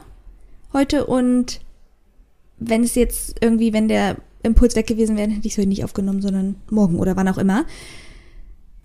heute 0.73 1.05
und 1.05 1.59
wenn 2.59 2.83
es 2.83 2.95
jetzt 2.95 3.35
irgendwie, 3.41 3.73
wenn 3.73 3.87
der 3.87 4.17
Impuls 4.43 4.75
weg 4.75 4.87
gewesen 4.87 5.17
wäre, 5.17 5.29
hätte 5.29 5.47
ich 5.47 5.53
es 5.53 5.57
heute 5.57 5.67
nicht 5.67 5.83
aufgenommen, 5.83 6.21
sondern 6.21 6.55
morgen 6.69 6.99
oder 6.99 7.15
wann 7.15 7.27
auch 7.27 7.37
immer. 7.37 7.65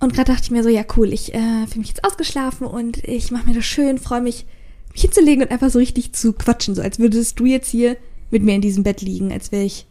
Und 0.01 0.15
gerade 0.15 0.33
dachte 0.33 0.45
ich 0.45 0.51
mir 0.51 0.63
so, 0.63 0.69
ja 0.69 0.85
cool, 0.97 1.13
ich 1.13 1.33
äh, 1.35 1.67
fühle 1.67 1.81
mich 1.81 1.89
jetzt 1.89 2.05
ausgeschlafen 2.05 2.67
und 2.67 2.99
ich 3.05 3.31
mache 3.31 3.47
mir 3.47 3.55
das 3.55 3.65
schön, 3.65 3.99
freue 3.99 4.21
mich, 4.21 4.47
mich 4.93 5.03
hinzulegen 5.03 5.45
und 5.45 5.51
einfach 5.51 5.71
so 5.71 5.79
richtig 5.79 6.13
zu 6.13 6.33
quatschen, 6.33 6.75
so 6.75 6.83
als 6.83 6.99
würdest 6.99 7.39
du 7.39 7.47
jetzt 7.47 7.71
hier 7.71 7.97
mit 8.31 8.43
mir 8.43 8.55
in 8.55 8.61
diesem 8.61 8.83
Bett 8.83 9.01
liegen, 9.01 9.33
als 9.33 9.53
wäre 9.53 9.63
ich 9.63 9.87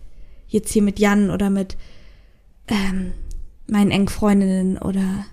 jetzt 0.47 0.71
hier 0.71 0.81
mit 0.81 0.99
Jan 0.99 1.29
oder 1.29 1.49
mit 1.49 1.77
ähm, 2.67 3.13
meinen 3.67 3.91
engen 3.91 4.09
Freundinnen 4.09 4.77
oder 4.77 5.25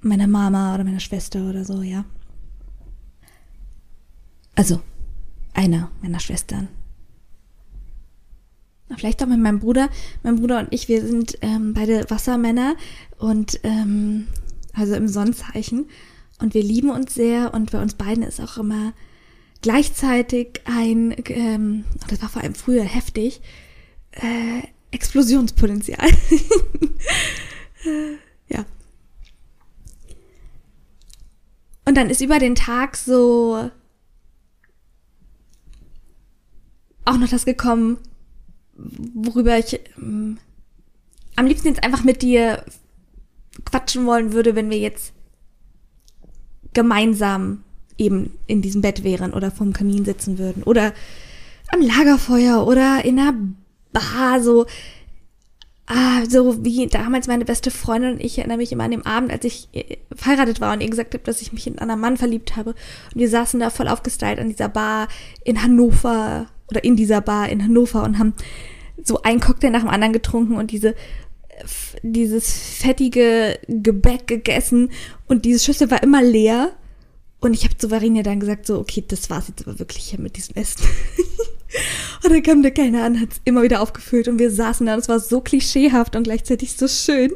meiner 0.00 0.28
Mama 0.28 0.74
oder 0.74 0.84
meiner 0.84 1.00
Schwester 1.00 1.48
oder 1.48 1.64
so, 1.64 1.82
ja. 1.82 2.04
Also, 4.58 4.80
einer 5.54 5.88
meiner 6.02 6.18
Schwestern. 6.18 6.66
Vielleicht 8.96 9.22
auch 9.22 9.28
mit 9.28 9.38
meinem 9.38 9.60
Bruder. 9.60 9.88
Mein 10.24 10.40
Bruder 10.40 10.58
und 10.58 10.74
ich, 10.74 10.88
wir 10.88 11.06
sind 11.06 11.38
ähm, 11.42 11.74
beide 11.74 12.10
Wassermänner 12.10 12.74
und 13.18 13.60
ähm, 13.62 14.26
also 14.72 14.96
im 14.96 15.06
Sonnenzeichen. 15.06 15.88
Und 16.40 16.54
wir 16.54 16.64
lieben 16.64 16.90
uns 16.90 17.14
sehr 17.14 17.54
und 17.54 17.70
bei 17.70 17.80
uns 17.80 17.94
beiden 17.94 18.24
ist 18.24 18.40
auch 18.40 18.56
immer 18.56 18.94
gleichzeitig 19.62 20.60
ein, 20.64 21.14
ähm, 21.26 21.84
das 22.08 22.20
war 22.20 22.28
vor 22.28 22.42
allem 22.42 22.56
früher 22.56 22.82
heftig, 22.82 23.40
äh, 24.10 24.62
Explosionspotenzial. 24.90 26.10
ja. 28.48 28.64
Und 31.84 31.96
dann 31.96 32.10
ist 32.10 32.22
über 32.22 32.40
den 32.40 32.56
Tag 32.56 32.96
so 32.96 33.70
auch 37.08 37.16
noch 37.16 37.28
das 37.28 37.44
gekommen, 37.44 37.98
worüber 39.14 39.58
ich 39.58 39.80
ähm, 39.98 40.38
am 41.36 41.46
liebsten 41.46 41.68
jetzt 41.68 41.82
einfach 41.82 42.04
mit 42.04 42.22
dir 42.22 42.64
quatschen 43.64 44.06
wollen 44.06 44.32
würde, 44.32 44.54
wenn 44.54 44.70
wir 44.70 44.78
jetzt 44.78 45.12
gemeinsam 46.74 47.64
eben 47.96 48.38
in 48.46 48.62
diesem 48.62 48.82
Bett 48.82 49.02
wären 49.04 49.32
oder 49.32 49.50
vorm 49.50 49.72
Kamin 49.72 50.04
sitzen 50.04 50.38
würden 50.38 50.62
oder 50.62 50.92
am 51.72 51.80
Lagerfeuer 51.80 52.66
oder 52.66 53.04
in 53.04 53.18
einer 53.18 53.34
Bar, 53.92 54.42
so, 54.42 54.66
ah, 55.86 56.24
so 56.28 56.64
wie 56.64 56.86
damals 56.86 57.26
meine 57.26 57.44
beste 57.44 57.70
Freundin 57.70 58.12
und 58.12 58.20
ich 58.22 58.38
erinnere 58.38 58.58
mich 58.58 58.70
immer 58.70 58.84
an 58.84 58.90
den 58.90 59.06
Abend, 59.06 59.32
als 59.32 59.44
ich 59.44 59.68
äh, 59.72 59.96
verheiratet 60.14 60.60
war 60.60 60.72
und 60.74 60.82
ihr 60.82 60.90
gesagt 60.90 61.14
habe, 61.14 61.24
dass 61.24 61.40
ich 61.40 61.52
mich 61.52 61.66
in 61.66 61.74
einen 61.74 61.90
anderen 61.90 62.00
Mann 62.00 62.16
verliebt 62.16 62.56
habe. 62.56 62.70
Und 62.70 63.20
wir 63.20 63.28
saßen 63.28 63.58
da 63.60 63.70
voll 63.70 63.88
aufgestylt 63.88 64.38
an 64.38 64.50
dieser 64.50 64.68
Bar 64.68 65.08
in 65.42 65.62
Hannover 65.62 66.48
oder 66.70 66.84
in 66.84 66.96
dieser 66.96 67.20
Bar 67.20 67.48
in 67.48 67.64
Hannover 67.64 68.02
und 68.04 68.18
haben 68.18 68.34
so 69.02 69.22
einen 69.22 69.40
Cocktail 69.40 69.70
nach 69.70 69.80
dem 69.80 69.90
anderen 69.90 70.12
getrunken 70.12 70.56
und 70.56 70.70
diese 70.70 70.94
dieses 72.02 72.52
fettige 72.52 73.58
Gebäck 73.66 74.26
gegessen 74.26 74.90
und 75.26 75.44
diese 75.44 75.58
Schüssel 75.58 75.90
war 75.90 76.02
immer 76.02 76.22
leer. 76.22 76.72
Und 77.40 77.54
ich 77.54 77.64
habe 77.64 77.76
zu 77.76 77.90
Varinia 77.90 78.24
dann 78.24 78.40
gesagt, 78.40 78.66
so, 78.66 78.78
okay, 78.80 79.04
das 79.06 79.30
war's 79.30 79.48
jetzt 79.48 79.66
aber 79.66 79.78
wirklich 79.78 80.04
hier 80.06 80.18
mit 80.18 80.36
diesem 80.36 80.56
Essen. 80.56 80.82
und 82.24 82.32
dann 82.32 82.42
kam 82.42 82.62
der 82.62 82.72
Kellner 82.72 83.04
an, 83.04 83.20
hat's 83.20 83.40
immer 83.44 83.62
wieder 83.62 83.80
aufgefüllt 83.80 84.26
und 84.26 84.40
wir 84.40 84.50
saßen 84.50 84.86
da 84.86 84.94
und 84.94 85.00
es 85.00 85.08
war 85.08 85.20
so 85.20 85.40
klischeehaft 85.40 86.16
und 86.16 86.24
gleichzeitig 86.24 86.72
so 86.72 86.88
schön, 86.88 87.32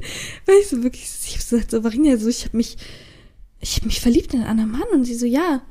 weil 0.46 0.56
ich 0.60 0.68
so 0.68 0.82
wirklich, 0.82 1.08
ich 1.24 1.34
habe 1.34 1.42
so 1.42 1.56
gesagt, 1.56 1.70
so 1.70 1.84
Varinia, 1.84 2.16
so, 2.16 2.28
ich 2.28 2.44
habe 2.44 2.56
mich, 2.56 2.76
ich 3.60 3.76
habe 3.76 3.86
mich 3.86 4.00
verliebt 4.00 4.34
in 4.34 4.40
einen 4.40 4.48
anderen 4.48 4.72
Mann 4.72 4.88
und 4.92 5.04
sie 5.04 5.14
so, 5.14 5.26
ja, 5.26 5.62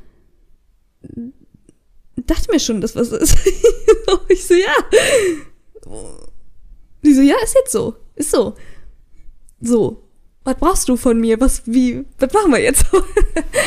dachte 2.17 2.51
mir 2.51 2.59
schon, 2.59 2.81
dass 2.81 2.95
was 2.95 3.11
ist. 3.11 3.37
ich 4.29 4.45
so, 4.45 4.53
ja. 4.53 4.75
Die 7.03 7.13
so, 7.13 7.21
ja, 7.21 7.35
ist 7.43 7.55
jetzt 7.55 7.71
so. 7.71 7.95
Ist 8.15 8.31
so. 8.31 8.55
So. 9.59 10.03
Was 10.43 10.55
brauchst 10.55 10.89
du 10.89 10.97
von 10.97 11.19
mir? 11.19 11.39
Was, 11.39 11.63
wie, 11.65 12.03
was 12.19 12.33
machen 12.33 12.51
wir 12.51 12.59
jetzt? 12.59 12.85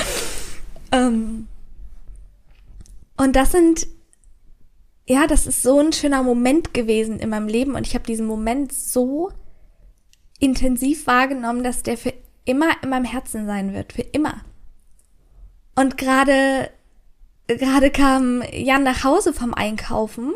ähm, 0.93 1.47
und 3.17 3.37
das 3.37 3.53
sind, 3.53 3.87
ja, 5.07 5.27
das 5.27 5.47
ist 5.47 5.63
so 5.63 5.79
ein 5.79 5.93
schöner 5.93 6.23
Moment 6.23 6.75
gewesen 6.75 7.21
in 7.21 7.31
meinem 7.31 7.49
Leben 7.49 7.77
und 7.77 7.87
ich 7.87 7.95
habe 7.95 8.05
diesen 8.05 8.27
Moment 8.27 8.73
so 8.73 9.31
intensiv 10.41 11.07
wahrgenommen, 11.07 11.63
dass 11.63 11.85
der 11.85 11.97
für 11.97 12.13
immer 12.45 12.71
in 12.83 12.91
meinem 12.91 13.05
Herzen 13.05 13.47
sein 13.47 13.73
wird. 13.73 13.93
Für 13.93 14.03
immer. 14.03 14.43
Und 15.77 15.97
gerade 15.97 16.71
gerade 17.47 17.91
kam 17.91 18.43
Jan 18.53 18.83
nach 18.83 19.05
Hause 19.05 19.33
vom 19.33 19.55
Einkaufen 19.55 20.35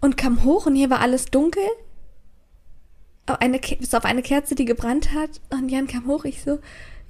und 0.00 0.16
kam 0.16 0.44
hoch 0.44 0.66
und 0.66 0.74
hier 0.74 0.90
war 0.90 1.00
alles 1.00 1.26
dunkel. 1.26 1.64
Eine, 3.26 3.58
bis 3.58 3.92
auf 3.92 4.06
eine 4.06 4.22
Kerze, 4.22 4.54
die 4.54 4.64
gebrannt 4.64 5.12
hat. 5.12 5.42
Und 5.50 5.68
Jan 5.68 5.86
kam 5.86 6.06
hoch. 6.06 6.24
Ich 6.24 6.42
so, 6.42 6.60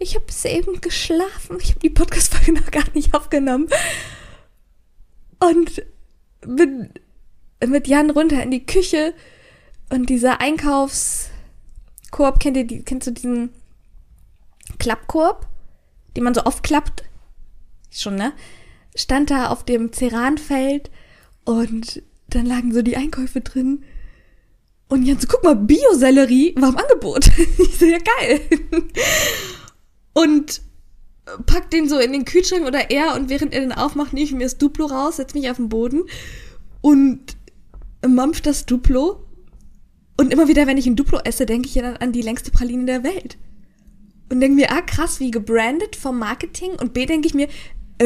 ich 0.01 0.17
habe 0.17 0.25
eben 0.45 0.81
geschlafen. 0.81 1.59
Ich 1.61 1.71
habe 1.71 1.81
die 1.81 1.91
Podcast-Folge 1.91 2.53
noch 2.61 2.71
gar 2.71 2.85
nicht 2.95 3.15
aufgenommen. 3.15 3.69
Und 5.39 5.85
bin 6.41 6.93
mit 7.65 7.87
Jan 7.87 8.11
runter 8.11 8.43
in 8.43 8.51
die 8.51 8.67
Küche. 8.67 9.15
Und 9.91 10.11
dieser 10.11 10.41
Einkaufskorb, 10.41 12.41
kennt 12.41 12.57
ihr 12.57 12.67
die, 12.67 12.83
kennst 12.83 13.07
du 13.07 13.13
diesen 13.13 13.51
Klappkorb, 14.79 15.47
den 16.17 16.25
man 16.25 16.35
so 16.35 16.43
aufklappt? 16.43 17.05
Schon, 17.91 18.17
ne? 18.17 18.33
Stand 18.95 19.31
da 19.31 19.49
auf 19.49 19.65
dem 19.65 19.93
Ceranfeld 19.93 20.91
und 21.45 22.03
dann 22.29 22.47
lagen 22.47 22.73
so 22.73 22.83
die 22.83 22.97
Einkäufe 22.97 23.41
drin. 23.41 23.85
Und 24.89 25.05
Jan 25.05 25.21
so, 25.21 25.27
guck 25.29 25.45
mal, 25.45 25.55
Biosellerie 25.55 26.55
war 26.57 26.71
im 26.71 26.77
Angebot. 26.77 27.27
ich 27.59 27.79
so, 27.79 27.85
ja 27.85 27.99
geil. 27.99 28.41
Und 30.15 30.63
packt 31.47 31.73
den 31.73 31.89
so 31.89 31.99
in 31.99 32.13
den 32.13 32.25
Kühlschrank 32.25 32.67
oder 32.67 32.91
er 32.91 33.15
und 33.15 33.29
während 33.29 33.53
er 33.53 33.61
den 33.61 33.73
aufmacht, 33.73 34.13
nehme 34.13 34.25
ich 34.25 34.33
mir 34.33 34.45
das 34.45 34.59
Duplo 34.59 34.87
raus, 34.87 35.17
setze 35.17 35.37
mich 35.39 35.51
auf 35.51 35.59
den 35.59 35.69
Boden 35.69 36.05
und 36.81 37.37
mampft 38.07 38.47
das 38.47 38.67
Duplo. 38.67 39.25
Und 40.17 40.33
immer 40.33 40.49
wieder, 40.49 40.67
wenn 40.67 40.79
ich 40.79 40.87
ein 40.87 40.97
Duplo 40.97 41.21
esse, 41.21 41.47
denke 41.47 41.69
ich 41.69 41.75
ja 41.75 41.83
dann 41.83 41.97
an 41.99 42.13
die 42.13 42.23
längste 42.23 42.51
Praline 42.51 42.87
der 42.87 43.05
Welt. 43.05 43.39
Und 44.31 44.41
denke 44.41 44.57
mir, 44.57 44.73
ah, 44.73 44.83
krass, 44.83 45.21
wie 45.21 45.31
gebrandet 45.31 45.97
vom 45.97 46.19
Marketing. 46.19 46.73
Und 46.73 46.93
B, 46.93 47.07
denke 47.07 47.29
ich 47.29 47.35
mir, 47.35 47.49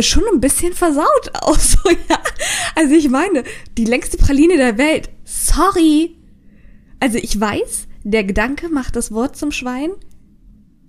schon 0.01 0.25
ein 0.33 0.41
bisschen 0.41 0.73
versaut 0.73 1.31
aus. 1.43 1.73
So, 1.73 1.91
ja. 1.91 2.19
Also 2.75 2.95
ich 2.95 3.11
meine, 3.11 3.45
die 3.77 3.85
längste 3.85 4.17
Praline 4.17 4.57
der 4.57 4.79
Welt. 4.79 5.11
Sorry. 5.25 6.17
Also 7.01 7.19
ich 7.19 7.39
weiß, 7.39 7.89
der 8.05 8.25
Gedanke 8.25 8.69
macht 8.69 8.97
das 8.97 9.13
Wort 9.13 9.37
zum 9.37 9.53
Schwein. 9.53 9.91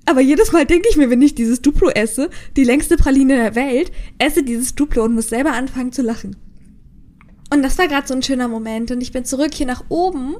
Aber 0.05 0.21
jedes 0.21 0.51
Mal 0.51 0.65
denke 0.65 0.87
ich 0.89 0.97
mir, 0.97 1.09
wenn 1.09 1.21
ich 1.21 1.35
dieses 1.35 1.61
Duplo 1.61 1.89
esse, 1.89 2.29
die 2.57 2.63
längste 2.63 2.97
Praline 2.97 3.35
der 3.35 3.55
Welt, 3.55 3.91
esse 4.19 4.43
dieses 4.43 4.75
Duplo 4.75 5.03
und 5.03 5.13
muss 5.13 5.29
selber 5.29 5.53
anfangen 5.53 5.91
zu 5.91 6.01
lachen. 6.01 6.35
Und 7.53 7.61
das 7.63 7.77
war 7.77 7.87
gerade 7.87 8.07
so 8.07 8.13
ein 8.13 8.23
schöner 8.23 8.47
Moment. 8.47 8.91
Und 8.91 9.01
ich 9.01 9.11
bin 9.11 9.25
zurück 9.25 9.53
hier 9.53 9.65
nach 9.65 9.85
oben 9.89 10.35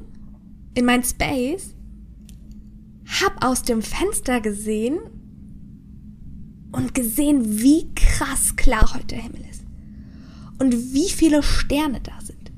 in 0.74 0.86
mein 0.86 1.04
Space, 1.04 1.76
hab 3.22 3.46
aus 3.46 3.64
dem 3.64 3.82
Fenster 3.82 4.42
gesehen 4.42 5.00
und 6.74 6.94
gesehen, 6.94 7.60
wie 7.60 7.94
krass 7.96 8.56
klar 8.56 8.94
heute 8.94 9.08
der 9.08 9.22
Himmel 9.22 9.46
ist. 9.50 9.62
Und 10.60 10.94
wie 10.94 11.10
viele 11.10 11.42
Sterne 11.42 12.02
da 12.02 12.20
sind. 12.22 12.52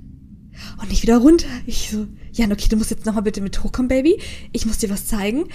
Und 0.82 0.92
ich 0.92 1.04
wieder 1.04 1.18
runter. 1.18 1.48
Ich 1.66 1.92
so, 1.92 2.08
Jan, 2.32 2.52
okay, 2.52 2.68
du 2.70 2.78
musst 2.78 2.92
jetzt 2.92 3.06
nochmal 3.06 3.24
bitte 3.24 3.42
mit 3.42 3.64
hochkommen, 3.64 3.90
Baby. 3.90 4.20
Ich 4.52 4.66
muss 4.66 4.78
dir 4.78 4.90
was 4.90 5.06
zeigen. 5.06 5.46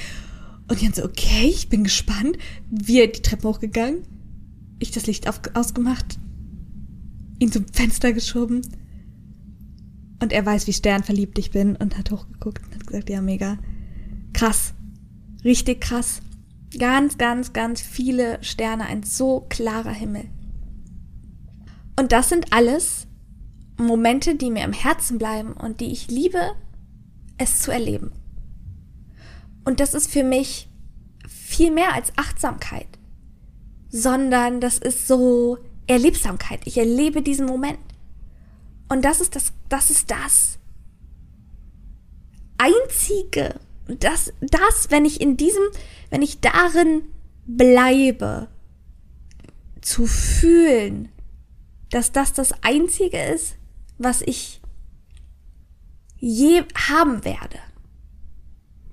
Und 0.69 0.81
Jan 0.81 0.93
so, 0.93 1.05
okay, 1.05 1.49
ich 1.49 1.69
bin 1.69 1.85
gespannt. 1.85 2.37
Wir 2.71 3.11
die 3.11 3.23
Treppe 3.23 3.49
hochgegangen. 3.49 4.03
Ich 4.79 4.91
das 4.91 5.07
Licht 5.07 5.29
auf, 5.29 5.41
ausgemacht. 5.55 6.19
Ihn 7.39 7.53
zum 7.53 7.67
Fenster 7.73 8.13
geschoben. 8.13 8.63
Und 10.23 10.33
er 10.33 10.45
weiß, 10.45 10.67
wie 10.67 10.73
sternverliebt 10.75 11.39
ich 11.39 11.51
bin 11.51 11.77
und 11.77 11.97
hat 11.97 12.11
hochgeguckt 12.11 12.67
und 12.67 12.75
hat 12.75 12.87
gesagt, 12.87 13.09
ja, 13.09 13.23
mega. 13.23 13.59
Krass. 14.35 14.75
Richtig 15.45 15.81
krass. 15.81 16.21
Ganz, 16.79 17.19
ganz, 17.19 17.53
ganz 17.53 17.81
viele 17.81 18.43
Sterne, 18.43 18.87
ein 18.87 19.03
so 19.03 19.47
klarer 19.49 19.93
Himmel. 19.93 20.29
Und 21.99 22.13
das 22.13 22.29
sind 22.29 22.53
alles 22.53 23.07
Momente, 23.77 24.37
die 24.37 24.51
mir 24.51 24.65
im 24.65 24.73
Herzen 24.73 25.19
bleiben 25.19 25.53
und 25.53 25.81
die 25.81 25.91
ich 25.91 26.09
liebe, 26.09 26.53
es 27.39 27.61
zu 27.61 27.71
erleben. 27.71 28.13
Und 29.65 29.81
das 29.81 29.95
ist 29.95 30.11
für 30.11 30.25
mich 30.25 30.69
viel 31.29 31.71
mehr 31.71 31.95
als 31.95 32.13
Achtsamkeit, 32.17 32.87
sondern 33.89 34.61
das 34.61 34.79
ist 34.79 35.09
so 35.09 35.59
Erlebsamkeit. 35.87 36.61
Ich 36.67 36.79
erlebe 36.79 37.23
diesen 37.23 37.47
Moment. 37.47 37.79
Und 38.89 39.05
das 39.05 39.21
ist 39.21 39.35
das, 39.37 39.53
das 39.69 39.91
ist 39.91 40.11
das 40.11 40.59
einzige, 42.59 43.59
das, 43.99 44.33
das, 44.41 44.91
wenn 44.91 45.05
ich 45.05 45.21
in 45.21 45.37
diesem, 45.37 45.63
wenn 46.11 46.23
ich 46.23 46.41
darin 46.41 47.03
bleibe, 47.47 48.49
zu 49.81 50.07
fühlen, 50.07 51.09
dass 51.91 52.13
das 52.13 52.33
das 52.33 52.53
einzige 52.63 53.19
ist, 53.19 53.57
was 53.99 54.23
ich 54.23 54.61
je 56.19 56.63
haben 56.89 57.25
werde. 57.25 57.59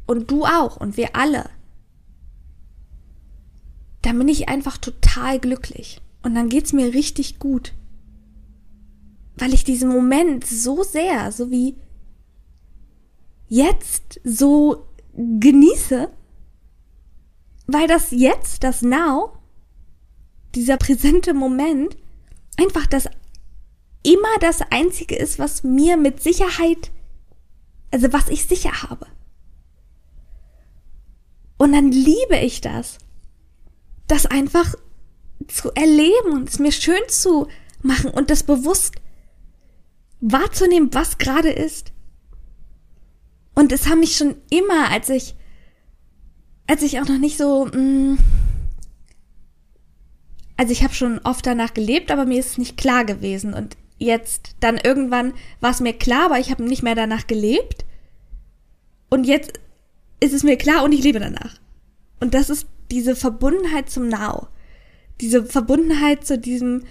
Und 0.06 0.32
du 0.32 0.46
auch 0.46 0.78
und 0.78 0.98
wir 0.98 1.16
alle. 1.16 1.50
Dann 4.02 4.18
bin 4.18 4.30
ich 4.30 4.48
einfach 4.48 4.78
total 4.78 5.40
glücklich. 5.40 6.02
Und 6.24 6.34
dann 6.34 6.50
geht's 6.50 6.72
mir 6.72 6.94
richtig 6.94 7.40
gut. 7.40 7.74
Weil 9.36 9.54
ich 9.54 9.64
diesen 9.64 9.90
Moment 9.90 10.46
so 10.48 10.84
sehr, 10.84 11.32
so 11.32 11.52
wie 11.52 11.76
jetzt 13.48 14.20
so 14.24 14.88
genieße, 15.16 16.10
weil 17.68 17.88
das 17.88 18.12
jetzt, 18.12 18.64
das 18.64 18.82
Now, 18.82 19.38
dieser 20.56 20.78
präsente 20.78 21.34
Moment, 21.34 21.98
einfach 22.58 22.88
das 22.88 23.08
immer 24.04 24.40
das 24.40 24.62
Einzige 24.72 25.16
ist, 25.16 25.38
was 25.40 25.64
mir 25.64 25.98
mit 25.98 26.22
Sicherheit, 26.22 26.92
also 27.92 28.14
was 28.14 28.30
ich 28.30 28.46
sicher 28.46 28.84
habe. 28.84 29.08
Und 31.58 31.74
dann 31.74 31.92
liebe 31.92 32.38
ich 32.42 32.62
das, 32.62 33.00
das 34.08 34.26
einfach 34.26 34.76
zu 35.48 35.72
erleben 35.74 36.34
und 36.34 36.50
es 36.50 36.60
mir 36.60 36.72
schön 36.72 37.02
zu 37.10 37.48
machen 37.82 38.12
und 38.12 38.30
das 38.30 38.44
bewusst 38.44 38.96
wahrzunehmen, 40.20 40.94
was 40.94 41.18
gerade 41.18 41.52
ist. 41.52 41.92
Und 43.58 43.72
es 43.72 43.88
haben 43.88 44.02
mich 44.02 44.16
schon 44.16 44.36
immer, 44.52 44.92
als 44.92 45.10
ich, 45.10 45.34
als 46.68 46.84
ich 46.84 47.00
auch 47.00 47.08
noch 47.08 47.18
nicht 47.18 47.40
so, 47.40 47.66
mh, 47.66 47.76
mm, 47.76 48.18
also 50.58 50.72
ich 50.72 50.84
habe 50.84 50.94
schon 50.94 51.18
oft 51.24 51.44
danach 51.44 51.74
gelebt, 51.74 52.12
aber 52.12 52.28
mir 52.28 52.40
ist 52.40 52.52
es 52.52 52.58
nicht 52.60 52.78
klar 52.78 53.04
gewesen. 53.04 53.56
Und 53.56 53.76
jetzt 53.98 54.52
dann 54.60 54.78
irgendwann 54.78 55.34
war 55.60 55.72
es 55.72 55.80
mir 55.80 55.94
klar, 55.94 56.26
aber 56.26 56.38
ich 56.38 56.52
habe 56.52 56.62
nicht 56.62 56.84
mehr 56.84 56.94
danach 56.94 57.26
gelebt. 57.26 57.84
Und 59.10 59.24
jetzt 59.24 59.54
ist 60.20 60.34
es 60.34 60.44
mir 60.44 60.58
klar 60.58 60.84
und 60.84 60.92
ich 60.92 61.04
lebe 61.04 61.20
danach. 61.20 61.56
Und 62.20 62.36
das 62.36 62.52
ist 62.52 62.68
diese 62.92 63.16
Verbundenheit 63.16 63.90
zum 63.90 64.08
Now. 64.08 64.50
Diese 65.20 65.44
Verbundenheit 65.44 66.28
zu 66.28 66.38
diesem, 66.38 66.84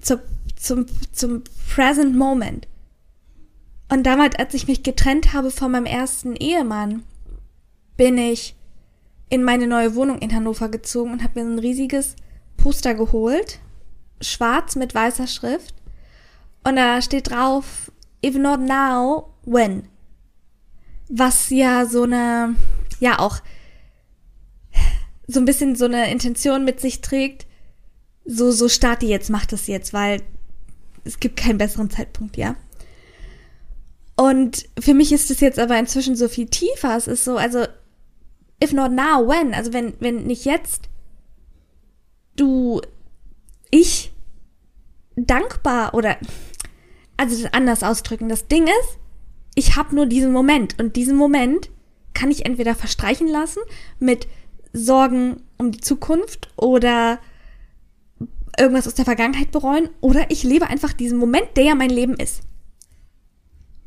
zu, 0.00 0.18
zum, 0.56 0.86
zum 1.12 1.42
Present 1.68 2.16
Moment. 2.16 2.69
Und 3.90 4.04
damals, 4.04 4.36
als 4.36 4.54
ich 4.54 4.68
mich 4.68 4.84
getrennt 4.84 5.32
habe 5.32 5.50
von 5.50 5.72
meinem 5.72 5.86
ersten 5.86 6.36
Ehemann, 6.36 7.02
bin 7.96 8.16
ich 8.16 8.54
in 9.28 9.42
meine 9.42 9.66
neue 9.66 9.96
Wohnung 9.96 10.20
in 10.20 10.34
Hannover 10.34 10.68
gezogen 10.68 11.12
und 11.12 11.22
habe 11.22 11.42
mir 11.42 11.50
ein 11.50 11.58
riesiges 11.58 12.14
Poster 12.56 12.94
geholt, 12.94 13.58
schwarz 14.20 14.76
mit 14.76 14.94
weißer 14.94 15.26
Schrift. 15.26 15.74
Und 16.62 16.76
da 16.76 17.02
steht 17.02 17.30
drauf, 17.30 17.90
if 18.24 18.36
not 18.36 18.60
now, 18.60 19.34
when? 19.44 19.88
Was 21.08 21.50
ja 21.50 21.84
so 21.84 22.04
eine, 22.04 22.54
ja 23.00 23.18
auch 23.18 23.40
so 25.26 25.40
ein 25.40 25.46
bisschen 25.46 25.74
so 25.74 25.86
eine 25.86 26.10
Intention 26.12 26.64
mit 26.64 26.80
sich 26.80 27.00
trägt, 27.00 27.46
so, 28.24 28.52
so 28.52 28.68
starte 28.68 29.06
jetzt, 29.06 29.30
mach 29.30 29.46
das 29.46 29.66
jetzt, 29.66 29.92
weil 29.92 30.22
es 31.04 31.18
gibt 31.18 31.36
keinen 31.36 31.58
besseren 31.58 31.90
Zeitpunkt, 31.90 32.36
ja. 32.36 32.54
Und 34.20 34.68
für 34.78 34.92
mich 34.92 35.12
ist 35.12 35.30
es 35.30 35.40
jetzt 35.40 35.58
aber 35.58 35.78
inzwischen 35.78 36.14
so 36.14 36.28
viel 36.28 36.44
tiefer. 36.44 36.94
Es 36.94 37.06
ist 37.06 37.24
so, 37.24 37.38
also, 37.38 37.64
if 38.62 38.70
not 38.74 38.92
now, 38.92 39.26
when? 39.26 39.54
Also, 39.54 39.72
wenn, 39.72 39.94
wenn 39.98 40.24
nicht 40.24 40.44
jetzt 40.44 40.90
du, 42.36 42.82
ich 43.70 44.12
dankbar 45.16 45.94
oder, 45.94 46.18
also 47.16 47.48
anders 47.52 47.82
ausdrücken. 47.82 48.28
Das 48.28 48.46
Ding 48.46 48.64
ist, 48.64 48.98
ich 49.54 49.76
habe 49.76 49.96
nur 49.96 50.04
diesen 50.04 50.32
Moment 50.32 50.78
und 50.78 50.96
diesen 50.96 51.16
Moment 51.16 51.70
kann 52.12 52.30
ich 52.30 52.44
entweder 52.44 52.74
verstreichen 52.74 53.26
lassen 53.26 53.60
mit 54.00 54.28
Sorgen 54.74 55.40
um 55.56 55.72
die 55.72 55.80
Zukunft 55.80 56.52
oder 56.56 57.20
irgendwas 58.58 58.86
aus 58.86 58.94
der 58.94 59.06
Vergangenheit 59.06 59.50
bereuen 59.50 59.88
oder 60.02 60.30
ich 60.30 60.42
lebe 60.42 60.66
einfach 60.66 60.92
diesen 60.92 61.16
Moment, 61.16 61.56
der 61.56 61.64
ja 61.64 61.74
mein 61.74 61.88
Leben 61.88 62.16
ist. 62.16 62.42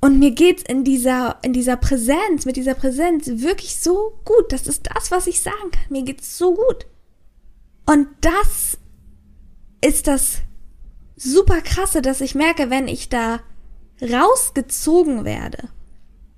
Und 0.03 0.19
mir 0.19 0.31
geht's 0.31 0.63
in 0.63 0.83
dieser, 0.83 1.37
in 1.43 1.53
dieser 1.53 1.77
Präsenz, 1.77 2.43
mit 2.45 2.57
dieser 2.57 2.73
Präsenz 2.73 3.25
wirklich 3.25 3.79
so 3.79 4.19
gut. 4.25 4.51
Das 4.51 4.67
ist 4.67 4.89
das, 4.93 5.11
was 5.11 5.27
ich 5.27 5.39
sagen 5.39 5.71
kann. 5.71 5.85
Mir 5.87 6.03
geht's 6.03 6.37
so 6.37 6.55
gut. 6.55 6.87
Und 7.85 8.07
das 8.19 8.77
ist 9.79 10.07
das 10.07 10.39
super 11.15 11.61
krasse, 11.61 12.01
dass 12.01 12.19
ich 12.19 12.35
merke, 12.35 12.69
wenn 12.69 12.89
ich 12.89 13.07
da 13.07 13.39
rausgezogen 14.01 15.23
werde, 15.23 15.69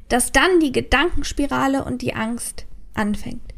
dass 0.09 0.31
dann 0.31 0.59
die 0.59 0.71
Gedankenspirale 0.71 1.85
und 1.85 2.03
die 2.03 2.13
Angst 2.13 2.67
anfängt. 2.93 3.55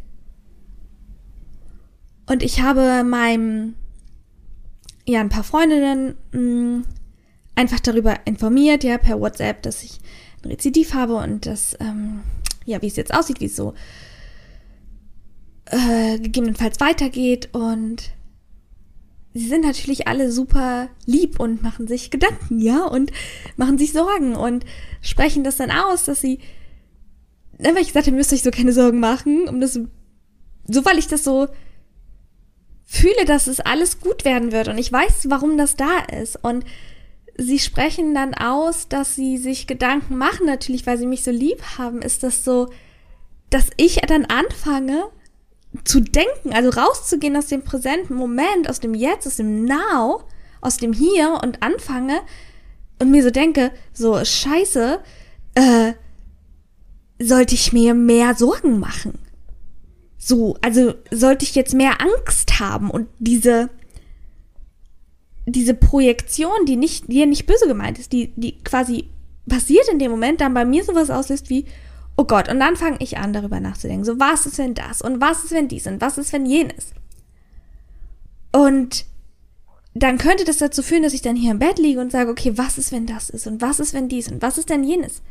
Und 2.27 2.43
ich 2.43 2.61
habe 2.61 3.03
meinem, 3.03 3.75
ja, 5.05 5.19
ein 5.19 5.27
paar 5.27 5.43
Freundinnen 5.43 6.15
mh, 6.31 6.39
mm, 6.39 6.85
einfach 7.57 7.79
darüber 7.79 8.19
informiert, 8.25 8.83
ja, 8.83 8.97
per 8.97 9.19
WhatsApp, 9.19 9.63
dass 9.63 9.83
ich 9.83 9.99
ein 10.43 10.51
Rezidiv 10.51 10.93
habe 10.93 11.15
und 11.15 11.45
das, 11.45 11.75
ähm, 11.79 12.21
ja, 12.65 12.81
wie 12.81 12.87
es 12.87 12.95
jetzt 12.95 13.13
aussieht, 13.13 13.41
wie 13.41 13.45
es 13.45 13.55
so 13.55 13.73
äh, 15.65 16.19
gegebenenfalls 16.19 16.79
weitergeht. 16.79 17.49
Und 17.53 18.11
sie 19.33 19.47
sind 19.47 19.65
natürlich 19.65 20.07
alle 20.07 20.31
super 20.31 20.89
lieb 21.05 21.39
und 21.39 21.63
machen 21.63 21.87
sich 21.87 22.11
Gedanken, 22.11 22.59
ja, 22.61 22.85
und 22.85 23.11
machen 23.55 23.79
sich 23.79 23.91
Sorgen 23.91 24.35
und 24.35 24.63
sprechen 25.01 25.43
das 25.43 25.57
dann 25.57 25.71
aus, 25.71 26.05
dass 26.05 26.21
sie, 26.21 26.39
ne, 27.57 27.73
weil 27.73 27.81
ich 27.81 27.87
gesagt 27.87 28.07
ihr 28.07 28.13
müsst 28.13 28.33
euch 28.33 28.43
so 28.43 28.51
keine 28.51 28.71
Sorgen 28.71 28.99
machen, 28.99 29.47
um 29.49 29.59
das, 29.59 29.73
so 29.73 30.85
weil 30.85 30.99
ich 30.99 31.07
das 31.07 31.23
so 31.23 31.47
fühle, 32.85 33.25
dass 33.25 33.47
es 33.47 33.59
alles 33.59 33.99
gut 33.99 34.25
werden 34.25 34.51
wird 34.51 34.67
und 34.67 34.77
ich 34.77 34.91
weiß, 34.91 35.25
warum 35.29 35.57
das 35.57 35.75
da 35.75 35.99
ist. 36.21 36.37
Und 36.43 36.63
sie 37.37 37.59
sprechen 37.59 38.13
dann 38.13 38.33
aus, 38.33 38.87
dass 38.87 39.15
sie 39.15 39.37
sich 39.37 39.67
Gedanken 39.67 40.17
machen, 40.17 40.45
natürlich, 40.45 40.85
weil 40.85 40.97
sie 40.97 41.05
mich 41.05 41.23
so 41.23 41.31
lieb 41.31 41.61
haben, 41.77 42.01
ist 42.01 42.23
das 42.23 42.43
so, 42.43 42.69
dass 43.49 43.69
ich 43.77 43.97
dann 44.07 44.25
anfange 44.25 45.05
zu 45.83 45.99
denken, 45.99 46.53
also 46.53 46.69
rauszugehen 46.69 47.37
aus 47.37 47.47
dem 47.47 47.63
präsenten 47.63 48.15
Moment, 48.15 48.69
aus 48.69 48.79
dem 48.79 48.93
Jetzt, 48.93 49.27
aus 49.27 49.37
dem 49.37 49.65
Now, 49.65 50.23
aus 50.61 50.77
dem 50.77 50.93
Hier 50.93 51.39
und 51.43 51.61
anfange 51.61 52.19
und 52.99 53.11
mir 53.11 53.23
so 53.23 53.29
denke, 53.29 53.71
so 53.93 54.23
scheiße, 54.23 54.99
äh, 55.55 55.93
sollte 57.19 57.55
ich 57.55 57.73
mir 57.73 57.93
mehr 57.93 58.35
Sorgen 58.35 58.79
machen? 58.79 59.19
So, 60.17 60.57
also 60.61 60.93
sollte 61.11 61.45
ich 61.45 61.55
jetzt 61.55 61.73
mehr 61.73 62.01
Angst 62.01 62.59
haben 62.59 62.89
und 62.89 63.07
diese 63.19 63.69
diese 65.47 65.73
Projektion, 65.73 66.65
die 66.67 66.75
nicht, 66.75 67.07
die 67.07 67.19
ja 67.19 67.25
nicht 67.25 67.45
böse 67.45 67.67
gemeint 67.67 67.97
ist, 67.99 68.11
die, 68.11 68.33
die 68.35 68.61
quasi 68.63 69.09
passiert 69.47 69.87
in 69.89 69.97
dem 69.97 70.11
Moment, 70.11 70.41
dann 70.41 70.53
bei 70.53 70.65
mir 70.65 70.83
sowas 70.83 71.09
auslöst 71.09 71.49
wie, 71.49 71.65
oh 72.17 72.25
Gott, 72.25 72.49
und 72.49 72.59
dann 72.59 72.75
fange 72.75 72.97
ich 72.99 73.17
an, 73.17 73.31
darüber 73.31 73.61
nachzudenken. 73.61 74.03
So, 74.03 74.19
was 74.19 74.45
ist, 74.45 74.57
wenn 74.57 74.73
das? 74.73 75.01
Und 75.01 75.21
was 75.21 75.45
ist, 75.45 75.51
wenn 75.51 75.69
dies? 75.69 75.87
Und 75.87 76.01
was 76.01 76.17
ist, 76.17 76.33
wenn 76.33 76.45
jenes? 76.45 76.91
Und 78.51 79.05
dann 79.93 80.17
könnte 80.17 80.43
das 80.43 80.57
dazu 80.57 80.83
führen, 80.83 81.03
dass 81.03 81.13
ich 81.13 81.21
dann 81.21 81.37
hier 81.37 81.51
im 81.51 81.59
Bett 81.59 81.79
liege 81.79 82.01
und 82.01 82.11
sage, 82.11 82.29
okay, 82.29 82.57
was 82.57 82.77
ist, 82.77 82.91
wenn 82.91 83.05
das 83.05 83.29
ist? 83.29 83.47
Und 83.47 83.61
was 83.61 83.79
ist, 83.79 83.93
wenn 83.93 84.09
dies? 84.09 84.29
Und 84.29 84.41
was 84.41 84.57
ist 84.57 84.69
denn 84.69 84.83
jenes? 84.83 85.21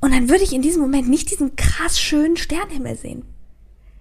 Und 0.00 0.12
dann 0.14 0.30
würde 0.30 0.42
ich 0.42 0.54
in 0.54 0.62
diesem 0.62 0.80
Moment 0.80 1.08
nicht 1.08 1.30
diesen 1.30 1.54
krass 1.54 2.00
schönen 2.00 2.36
Sternhimmel 2.36 2.96
sehen. 2.96 3.24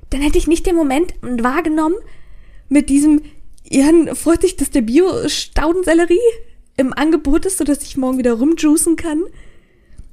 Dann 0.09 0.21
hätte 0.21 0.37
ich 0.37 0.47
nicht 0.47 0.65
den 0.65 0.75
Moment 0.75 1.13
wahrgenommen 1.21 1.95
mit 2.69 2.89
diesem, 2.89 3.21
Jan, 3.69 4.15
freut 4.15 4.41
sich, 4.41 4.55
dass 4.57 4.69
der 4.71 4.81
Bio-Staudensellerie 4.81 6.19
im 6.77 6.93
Angebot 6.93 7.45
ist, 7.45 7.57
sodass 7.57 7.83
ich 7.83 7.97
morgen 7.97 8.17
wieder 8.17 8.33
rumjuicen 8.33 8.95
kann. 8.95 9.23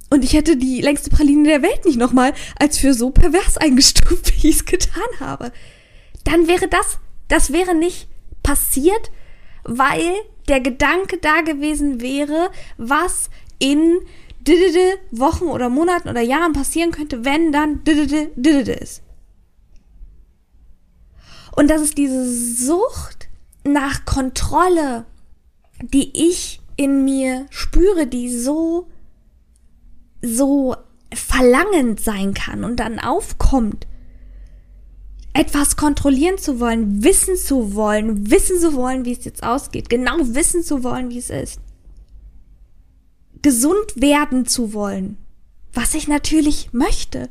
Und 0.09 0.23
ich 0.23 0.33
hätte 0.33 0.57
die 0.57 0.81
längste 0.81 1.09
Praline 1.09 1.47
der 1.47 1.61
Welt 1.61 1.85
nicht 1.85 1.99
nochmal 1.99 2.33
als 2.59 2.79
für 2.79 2.93
so 2.93 3.11
pervers 3.11 3.57
eingestuft, 3.57 4.33
wie 4.43 4.49
ich 4.49 4.55
es 4.55 4.65
getan 4.65 5.19
habe. 5.19 5.51
Dann 6.23 6.47
wäre 6.47 6.67
das, 6.67 6.97
das 7.27 7.53
wäre 7.53 7.75
nicht 7.75 8.07
passiert, 8.43 9.11
weil 9.63 10.13
der 10.47 10.61
Gedanke 10.61 11.17
da 11.17 11.41
gewesen 11.41 12.01
wäre, 12.01 12.49
was 12.77 13.29
in 13.59 13.99
Wochen 15.11 15.45
oder 15.45 15.69
Monaten 15.69 16.09
oder 16.09 16.21
Jahren 16.21 16.53
passieren 16.53 16.91
könnte, 16.91 17.23
wenn 17.23 17.51
dann 17.51 17.83
ist. 18.73 19.03
Und 21.55 21.69
das 21.69 21.81
ist 21.81 21.97
diese 21.97 22.25
Sucht 22.25 23.28
nach 23.63 24.05
Kontrolle, 24.05 25.05
die 25.81 26.11
ich 26.29 26.61
in 26.75 27.03
mir 27.03 27.45
spüre, 27.49 28.07
die 28.07 28.33
so, 28.35 28.87
so 30.21 30.75
verlangend 31.13 31.99
sein 31.99 32.33
kann 32.33 32.63
und 32.63 32.77
dann 32.77 32.99
aufkommt, 32.99 33.87
etwas 35.33 35.75
kontrollieren 35.75 36.37
zu 36.37 36.59
wollen, 36.59 37.03
wissen 37.03 37.35
zu 37.35 37.73
wollen, 37.75 38.29
wissen 38.31 38.59
zu 38.59 38.73
wollen, 38.73 39.05
wie 39.05 39.11
es 39.11 39.25
jetzt 39.25 39.43
ausgeht, 39.43 39.89
genau 39.89 40.17
wissen 40.19 40.63
zu 40.63 40.83
wollen, 40.83 41.09
wie 41.09 41.17
es 41.17 41.29
ist. 41.29 41.59
Gesund 43.41 43.93
werden 43.95 44.45
zu 44.45 44.73
wollen, 44.73 45.17
was 45.73 45.93
ich 45.93 46.07
natürlich 46.07 46.73
möchte. 46.73 47.29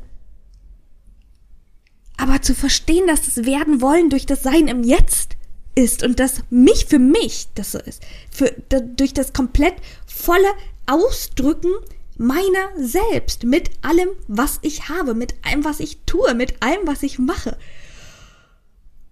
Aber 2.17 2.41
zu 2.41 2.55
verstehen, 2.55 3.07
dass 3.07 3.23
das 3.23 3.45
Werden 3.45 3.81
wollen 3.81 4.09
durch 4.09 4.25
das 4.25 4.43
Sein 4.43 4.67
im 4.67 4.83
Jetzt 4.83 5.37
ist 5.79 6.03
und 6.03 6.19
dass 6.19 6.43
mich 6.49 6.85
für 6.85 6.99
mich 6.99 7.47
das 7.55 7.71
so 7.71 7.79
ist, 7.79 8.03
für, 8.29 8.53
da, 8.69 8.79
durch 8.81 9.13
das 9.13 9.33
komplett 9.33 9.75
volle 10.05 10.49
Ausdrücken 10.85 11.71
meiner 12.17 12.69
selbst, 12.75 13.43
mit 13.43 13.71
allem, 13.81 14.09
was 14.27 14.59
ich 14.61 14.89
habe, 14.89 15.13
mit 15.13 15.35
allem, 15.45 15.63
was 15.63 15.79
ich 15.79 16.01
tue, 16.05 16.33
mit 16.33 16.61
allem, 16.61 16.85
was 16.85 17.01
ich 17.01 17.17
mache. 17.17 17.57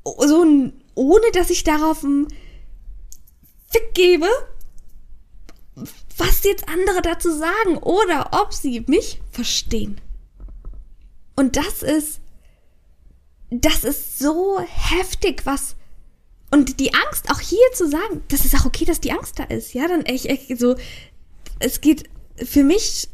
So, 0.03 0.45
ohne 0.95 1.31
dass 1.33 1.49
ich 1.49 1.63
darauf 1.63 2.03
einen 2.03 2.27
Fick 3.69 3.93
gebe, 3.93 4.27
was 6.17 6.43
jetzt 6.43 6.67
andere 6.67 7.01
dazu 7.01 7.31
sagen 7.31 7.77
oder 7.77 8.31
ob 8.41 8.53
sie 8.53 8.83
mich 8.87 9.21
verstehen. 9.31 10.01
Und 11.35 11.55
das 11.55 11.83
ist, 11.83 12.19
das 13.49 13.85
ist 13.85 14.19
so 14.19 14.59
heftig, 14.59 15.45
was 15.45 15.75
und 16.51 16.79
die 16.79 16.93
Angst, 16.93 17.29
auch 17.29 17.39
hier 17.39 17.59
zu 17.73 17.89
sagen, 17.89 18.23
das 18.29 18.45
ist 18.45 18.55
auch 18.55 18.65
okay, 18.65 18.85
dass 18.85 19.01
die 19.01 19.11
Angst 19.11 19.37
da 19.39 19.43
ist, 19.43 19.73
ja, 19.73 19.87
dann 19.87 20.05
echt, 20.05 20.25
echt 20.25 20.57
so, 20.59 20.75
es 21.59 21.81
geht 21.81 22.09
für 22.37 22.63
mich, 22.63 23.09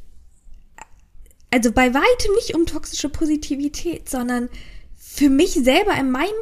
also 1.50 1.72
bei 1.72 1.94
weitem 1.94 2.36
nicht 2.36 2.56
um 2.56 2.66
toxische 2.66 3.10
Positivität, 3.10 4.10
sondern 4.10 4.50
für 4.96 5.30
mich 5.30 5.54
selber 5.54 5.96
in 5.96 6.12
meinem, 6.12 6.34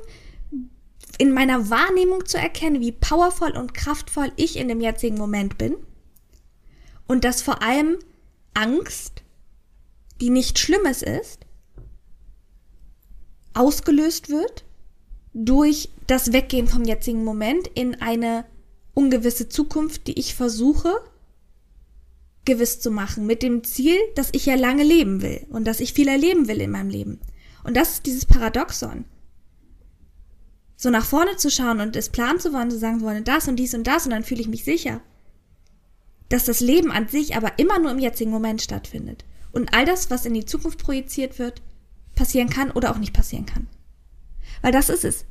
in 1.17 1.33
meiner 1.33 1.69
Wahrnehmung 1.69 2.25
zu 2.25 2.37
erkennen, 2.37 2.81
wie 2.81 2.91
powervoll 2.91 3.51
und 3.51 3.73
kraftvoll 3.73 4.31
ich 4.35 4.57
in 4.57 4.67
dem 4.67 4.81
jetzigen 4.81 5.17
Moment 5.17 5.57
bin. 5.57 5.75
Und 7.07 7.23
dass 7.23 7.41
vor 7.41 7.61
allem 7.61 7.99
Angst, 8.53 9.23
die 10.19 10.29
nichts 10.29 10.59
Schlimmes 10.59 11.01
ist, 11.01 11.45
ausgelöst 13.53 14.29
wird 14.29 14.63
durch 15.33 15.89
das 16.07 16.33
Weggehen 16.33 16.67
vom 16.67 16.83
jetzigen 16.83 17.23
Moment 17.23 17.67
in 17.67 18.01
eine 18.01 18.45
ungewisse 18.93 19.49
Zukunft, 19.49 20.07
die 20.07 20.19
ich 20.19 20.35
versuche 20.35 21.01
gewiss 22.43 22.79
zu 22.79 22.91
machen, 22.91 23.25
mit 23.25 23.43
dem 23.43 23.63
Ziel, 23.63 23.95
dass 24.15 24.29
ich 24.31 24.45
ja 24.45 24.55
lange 24.55 24.83
leben 24.83 25.21
will 25.21 25.45
und 25.49 25.65
dass 25.65 25.79
ich 25.79 25.93
viel 25.93 26.07
erleben 26.07 26.47
will 26.47 26.59
in 26.59 26.71
meinem 26.71 26.89
Leben. 26.89 27.19
Und 27.63 27.77
das 27.77 27.93
ist 27.93 28.05
dieses 28.05 28.25
Paradoxon. 28.25 29.05
So 30.75 30.89
nach 30.89 31.05
vorne 31.05 31.37
zu 31.37 31.51
schauen 31.51 31.79
und 31.79 31.95
es 31.95 32.09
planen 32.09 32.39
zu 32.39 32.53
wollen, 32.53 32.71
zu 32.71 32.79
sagen, 32.79 33.01
wollen 33.01 33.23
das 33.23 33.47
und 33.47 33.57
dies 33.57 33.75
und 33.75 33.85
das 33.85 34.05
und 34.05 34.11
dann 34.11 34.23
fühle 34.23 34.41
ich 34.41 34.47
mich 34.47 34.63
sicher. 34.63 35.01
Dass 36.29 36.45
das 36.45 36.59
Leben 36.59 36.91
an 36.91 37.07
sich 37.07 37.35
aber 37.35 37.59
immer 37.59 37.77
nur 37.77 37.91
im 37.91 37.99
jetzigen 37.99 38.31
Moment 38.31 38.61
stattfindet. 38.61 39.23
Und 39.51 39.75
all 39.75 39.85
das, 39.85 40.09
was 40.09 40.25
in 40.25 40.33
die 40.33 40.45
Zukunft 40.45 40.79
projiziert 40.79 41.37
wird, 41.37 41.61
passieren 42.15 42.49
kann 42.49 42.71
oder 42.71 42.91
auch 42.91 42.97
nicht 42.97 43.13
passieren 43.13 43.45
kann. 43.45 43.67
Weil 44.61 44.71
das 44.71 44.89
ist 44.89 45.05
es. 45.05 45.25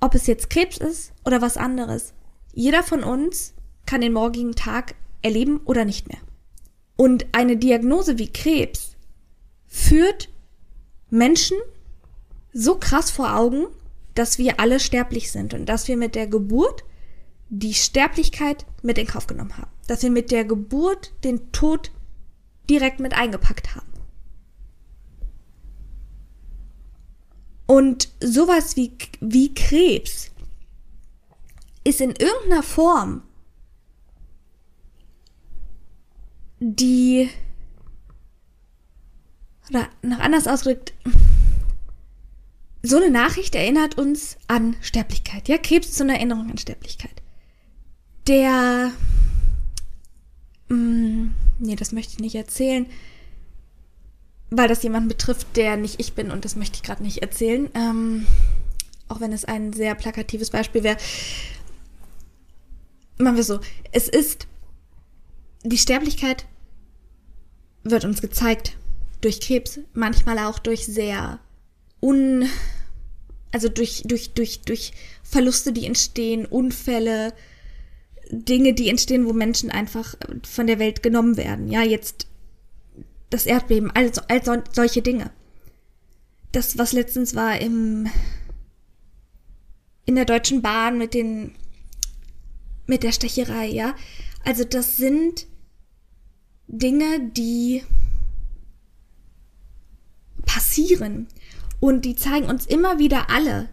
Ob 0.00 0.14
es 0.14 0.26
jetzt 0.26 0.50
Krebs 0.50 0.78
ist 0.78 1.12
oder 1.24 1.40
was 1.42 1.56
anderes. 1.56 2.14
Jeder 2.52 2.82
von 2.82 3.02
uns 3.02 3.54
kann 3.86 4.00
den 4.00 4.12
morgigen 4.12 4.54
Tag 4.54 4.94
erleben 5.22 5.60
oder 5.64 5.84
nicht 5.84 6.08
mehr. 6.08 6.18
Und 6.96 7.26
eine 7.32 7.56
Diagnose 7.56 8.18
wie 8.18 8.32
Krebs 8.32 8.96
führt 9.66 10.28
Menschen 11.10 11.56
so 12.52 12.76
krass 12.76 13.10
vor 13.10 13.36
Augen, 13.36 13.66
dass 14.14 14.38
wir 14.38 14.58
alle 14.60 14.80
sterblich 14.80 15.30
sind 15.30 15.52
und 15.52 15.66
dass 15.66 15.88
wir 15.88 15.96
mit 15.96 16.14
der 16.14 16.26
Geburt 16.26 16.84
die 17.48 17.74
Sterblichkeit 17.74 18.64
mit 18.82 18.98
in 18.98 19.06
Kauf 19.06 19.26
genommen 19.26 19.56
haben. 19.56 19.70
Dass 19.86 20.02
wir 20.02 20.10
mit 20.10 20.30
der 20.30 20.44
Geburt 20.44 21.12
den 21.22 21.52
Tod 21.52 21.90
direkt 22.68 22.98
mit 22.98 23.14
eingepackt 23.14 23.76
haben. 23.76 23.86
Und 27.66 28.08
sowas 28.22 28.76
wie, 28.76 28.92
wie 29.20 29.52
Krebs 29.52 30.30
ist 31.84 32.00
in 32.00 32.10
irgendeiner 32.10 32.62
Form 32.62 33.22
die, 36.60 37.28
oder 39.68 39.88
noch 40.02 40.20
anders 40.20 40.46
ausgedrückt, 40.46 40.94
so 42.82 42.96
eine 42.96 43.10
Nachricht 43.10 43.54
erinnert 43.54 43.98
uns 43.98 44.36
an 44.46 44.76
Sterblichkeit. 44.80 45.48
Ja, 45.48 45.58
Krebs 45.58 45.88
ist 45.88 45.96
so 45.96 46.04
eine 46.04 46.14
Erinnerung 46.14 46.50
an 46.50 46.58
Sterblichkeit. 46.58 47.22
Der, 48.28 48.92
mh, 50.68 50.76
mm, 50.76 51.34
nee, 51.58 51.76
das 51.76 51.92
möchte 51.92 52.12
ich 52.14 52.20
nicht 52.20 52.36
erzählen 52.36 52.86
weil 54.50 54.68
das 54.68 54.82
jemanden 54.82 55.08
betrifft, 55.08 55.56
der 55.56 55.76
nicht 55.76 56.00
ich 56.00 56.14
bin 56.14 56.30
und 56.30 56.44
das 56.44 56.56
möchte 56.56 56.76
ich 56.76 56.82
gerade 56.82 57.02
nicht 57.02 57.18
erzählen. 57.18 57.68
Ähm, 57.74 58.26
auch 59.08 59.20
wenn 59.20 59.32
es 59.32 59.44
ein 59.44 59.72
sehr 59.72 59.94
plakatives 59.94 60.50
Beispiel 60.50 60.82
wäre. 60.82 60.96
Machen 63.18 63.36
wir 63.36 63.44
so. 63.44 63.60
Es 63.92 64.08
ist, 64.08 64.46
die 65.62 65.78
Sterblichkeit 65.78 66.46
wird 67.82 68.04
uns 68.04 68.20
gezeigt 68.20 68.76
durch 69.20 69.40
Krebs, 69.40 69.80
manchmal 69.94 70.38
auch 70.40 70.58
durch 70.58 70.86
sehr 70.86 71.38
un, 72.02 72.48
also 73.52 73.68
durch, 73.68 74.02
durch, 74.04 74.32
durch, 74.34 74.60
durch 74.60 74.92
Verluste, 75.22 75.72
die 75.72 75.86
entstehen, 75.86 76.44
Unfälle, 76.46 77.32
Dinge, 78.30 78.74
die 78.74 78.88
entstehen, 78.88 79.26
wo 79.26 79.32
Menschen 79.32 79.70
einfach 79.70 80.16
von 80.46 80.66
der 80.66 80.78
Welt 80.78 81.02
genommen 81.02 81.36
werden. 81.36 81.70
Ja, 81.70 81.82
jetzt 81.82 82.26
das 83.30 83.46
Erdbeben, 83.46 83.90
also 83.90 84.20
all 84.28 84.44
so, 84.44 84.56
solche 84.72 85.02
Dinge. 85.02 85.30
Das, 86.52 86.78
was 86.78 86.92
letztens 86.92 87.34
war 87.34 87.58
im, 87.60 88.08
in 90.04 90.14
der 90.14 90.24
Deutschen 90.24 90.62
Bahn 90.62 90.98
mit 90.98 91.14
den, 91.14 91.54
mit 92.86 93.02
der 93.02 93.12
Stecherei, 93.12 93.66
ja. 93.66 93.94
Also 94.44 94.64
das 94.64 94.96
sind 94.96 95.46
Dinge, 96.68 97.30
die 97.30 97.82
passieren 100.44 101.26
und 101.80 102.04
die 102.04 102.16
zeigen 102.16 102.46
uns 102.46 102.66
immer 102.66 102.98
wieder 102.98 103.28
alle 103.30 103.68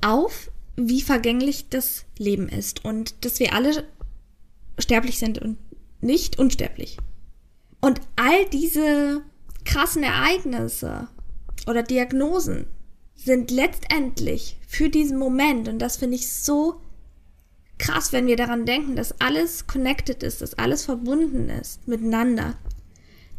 auf, 0.00 0.50
wie 0.76 1.00
vergänglich 1.00 1.68
das 1.70 2.04
Leben 2.18 2.48
ist 2.48 2.84
und 2.84 3.24
dass 3.24 3.40
wir 3.40 3.54
alle 3.54 3.84
sterblich 4.78 5.18
sind 5.18 5.38
und 5.38 5.56
nicht 6.00 6.38
unsterblich. 6.38 6.98
Und 7.84 8.00
all 8.16 8.46
diese 8.48 9.22
krassen 9.66 10.02
Ereignisse 10.02 11.06
oder 11.66 11.82
Diagnosen 11.82 12.64
sind 13.14 13.50
letztendlich 13.50 14.56
für 14.66 14.88
diesen 14.88 15.18
Moment, 15.18 15.68
und 15.68 15.80
das 15.80 15.98
finde 15.98 16.16
ich 16.16 16.32
so 16.32 16.80
krass, 17.76 18.10
wenn 18.14 18.26
wir 18.26 18.36
daran 18.36 18.64
denken, 18.64 18.96
dass 18.96 19.20
alles 19.20 19.66
connected 19.66 20.22
ist, 20.22 20.40
dass 20.40 20.54
alles 20.54 20.86
verbunden 20.86 21.50
ist 21.50 21.86
miteinander, 21.86 22.56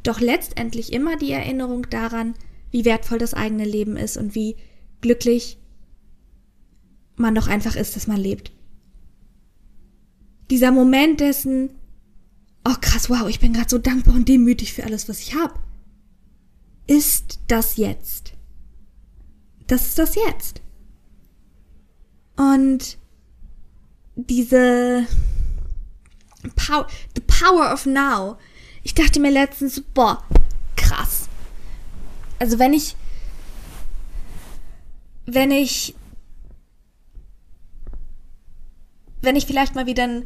doch 0.03 0.19
letztendlich 0.19 0.93
immer 0.93 1.17
die 1.17 1.31
Erinnerung 1.31 1.89
daran, 1.89 2.36
wie 2.69 2.86
wertvoll 2.86 3.17
das 3.17 3.34
eigene 3.34 3.65
Leben 3.65 3.97
ist 3.97 4.15
und 4.15 4.36
wie 4.36 4.58
glücklich 5.01 5.58
man 7.15 7.34
doch 7.34 7.47
einfach 7.47 7.75
ist, 7.75 7.95
dass 7.95 8.05
man 8.05 8.17
lebt. 8.17 8.51
Dieser 10.51 10.71
Moment 10.71 11.19
dessen, 11.19 11.71
oh 12.65 12.75
krass, 12.82 13.10
wow, 13.10 13.28
ich 13.30 13.39
bin 13.39 13.54
gerade 13.54 13.69
so 13.69 13.78
dankbar 13.78 14.15
und 14.15 14.28
demütig 14.28 14.73
für 14.73 14.84
alles, 14.84 15.08
was 15.08 15.19
ich 15.19 15.36
habe. 15.36 15.54
Ist 16.88 17.39
das 17.47 17.78
jetzt? 17.78 18.34
Das 19.67 19.88
ist 19.88 19.99
das 19.99 20.15
jetzt. 20.15 20.62
Und 22.36 22.97
diese 24.15 25.08
Power, 26.56 26.88
the 27.15 27.21
power 27.21 27.73
of 27.73 27.86
now. 27.86 28.38
Ich 28.84 28.93
dachte 28.93 29.19
mir 29.19 29.32
letztens, 29.32 29.82
boah, 29.82 30.23
krass. 30.75 31.28
Also 32.39 32.60
wenn 32.60 32.73
ich, 32.73 32.95
wenn 35.25 35.51
ich, 35.51 35.95
wenn 39.21 39.36
ich 39.36 39.45
vielleicht 39.45 39.73
mal 39.73 39.88
wieder 39.88 40.04
einen 40.04 40.25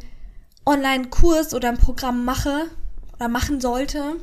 Online-Kurs 0.70 1.54
oder 1.54 1.70
ein 1.70 1.78
Programm 1.78 2.24
mache 2.26 2.70
oder 3.16 3.28
machen 3.28 3.60
sollte, 3.60 4.18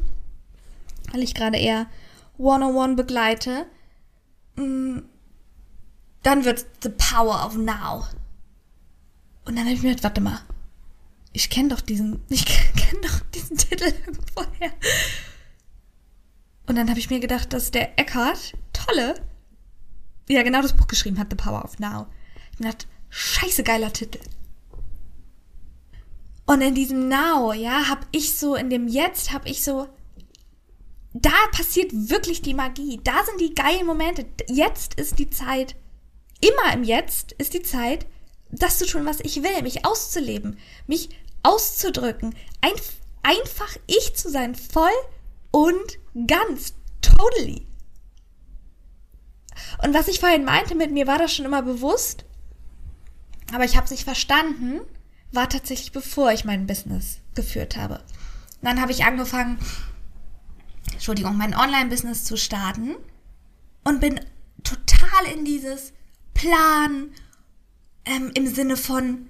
weil 1.12 1.22
ich 1.22 1.34
gerade 1.34 1.58
eher 1.58 1.86
One-on-One 2.38 2.94
begleite, 2.94 3.66
mm, 4.56 4.98
dann 6.22 6.44
wird 6.44 6.66
The 6.82 6.90
Power 6.90 7.44
of 7.44 7.56
Now. 7.56 8.06
Und 9.44 9.56
dann 9.56 9.64
habe 9.64 9.74
ich 9.74 9.82
mir 9.82 9.90
gedacht, 9.90 10.04
warte 10.04 10.20
mal, 10.20 10.40
ich 11.32 11.50
kenne 11.50 11.70
doch 11.70 11.80
diesen, 11.80 12.24
ich 12.28 12.44
kenne 12.46 13.00
doch 13.02 13.20
diesen 13.34 13.56
Titel 13.56 13.92
vorher. 14.34 14.72
Und 16.66 16.76
dann 16.76 16.88
habe 16.88 16.98
ich 16.98 17.10
mir 17.10 17.20
gedacht, 17.20 17.52
dass 17.52 17.70
der 17.70 17.98
Eckhart 17.98 18.54
Tolle 18.72 19.14
ja 20.28 20.42
genau 20.42 20.62
das 20.62 20.76
Buch 20.76 20.86
geschrieben 20.86 21.18
hat, 21.18 21.28
The 21.30 21.36
Power 21.36 21.64
of 21.64 21.78
Now. 21.78 22.06
Ich 22.52 22.58
gedacht, 22.58 22.86
scheiße 23.10 23.62
geiler 23.62 23.92
Titel. 23.92 24.18
Und 26.46 26.60
in 26.60 26.74
diesem 26.74 27.08
Now, 27.08 27.52
ja, 27.52 27.88
habe 27.88 28.06
ich 28.12 28.38
so, 28.38 28.54
in 28.54 28.70
dem 28.70 28.86
Jetzt 28.86 29.32
habe 29.32 29.48
ich 29.48 29.64
so, 29.64 29.88
da 31.12 31.32
passiert 31.50 31.90
wirklich 31.92 32.40
die 32.42 32.54
Magie. 32.54 33.00
Da 33.02 33.24
sind 33.24 33.40
die 33.40 33.54
geilen 33.54 33.86
Momente. 33.86 34.26
Jetzt 34.48 34.94
ist 34.94 35.18
die 35.18 35.30
Zeit, 35.30 35.74
immer 36.40 36.72
im 36.72 36.84
Jetzt 36.84 37.32
ist 37.32 37.54
die 37.54 37.62
Zeit, 37.62 38.06
das 38.50 38.78
zu 38.78 38.86
tun, 38.86 39.06
was 39.06 39.20
ich 39.20 39.42
will, 39.42 39.62
mich 39.62 39.84
auszuleben, 39.84 40.58
mich 40.86 41.08
auszudrücken, 41.42 42.34
ein, 42.60 42.72
einfach 43.22 43.76
ich 43.86 44.14
zu 44.14 44.30
sein, 44.30 44.54
voll 44.54 44.90
und 45.50 45.98
ganz, 46.26 46.74
totally. 47.00 47.66
Und 49.82 49.94
was 49.94 50.08
ich 50.08 50.20
vorhin 50.20 50.44
meinte, 50.44 50.74
mit 50.74 50.92
mir 50.92 51.06
war 51.06 51.18
das 51.18 51.32
schon 51.32 51.44
immer 51.44 51.62
bewusst, 51.62 52.24
aber 53.52 53.64
ich 53.64 53.76
habe 53.76 53.84
es 53.84 53.90
nicht 53.90 54.04
verstanden, 54.04 54.80
war 55.32 55.48
tatsächlich 55.48 55.92
bevor 55.92 56.32
ich 56.32 56.44
mein 56.44 56.66
Business 56.66 57.18
geführt 57.34 57.76
habe. 57.76 58.02
Dann 58.62 58.80
habe 58.80 58.92
ich 58.92 59.04
angefangen, 59.04 59.58
Entschuldigung, 60.92 61.36
mein 61.36 61.54
Online-Business 61.54 62.24
zu 62.24 62.36
starten 62.36 62.96
und 63.84 64.00
bin 64.00 64.20
total 64.62 65.26
in 65.32 65.44
dieses 65.44 65.92
Plan 66.34 67.10
ähm, 68.04 68.30
im 68.34 68.46
Sinne 68.46 68.76
von, 68.76 69.28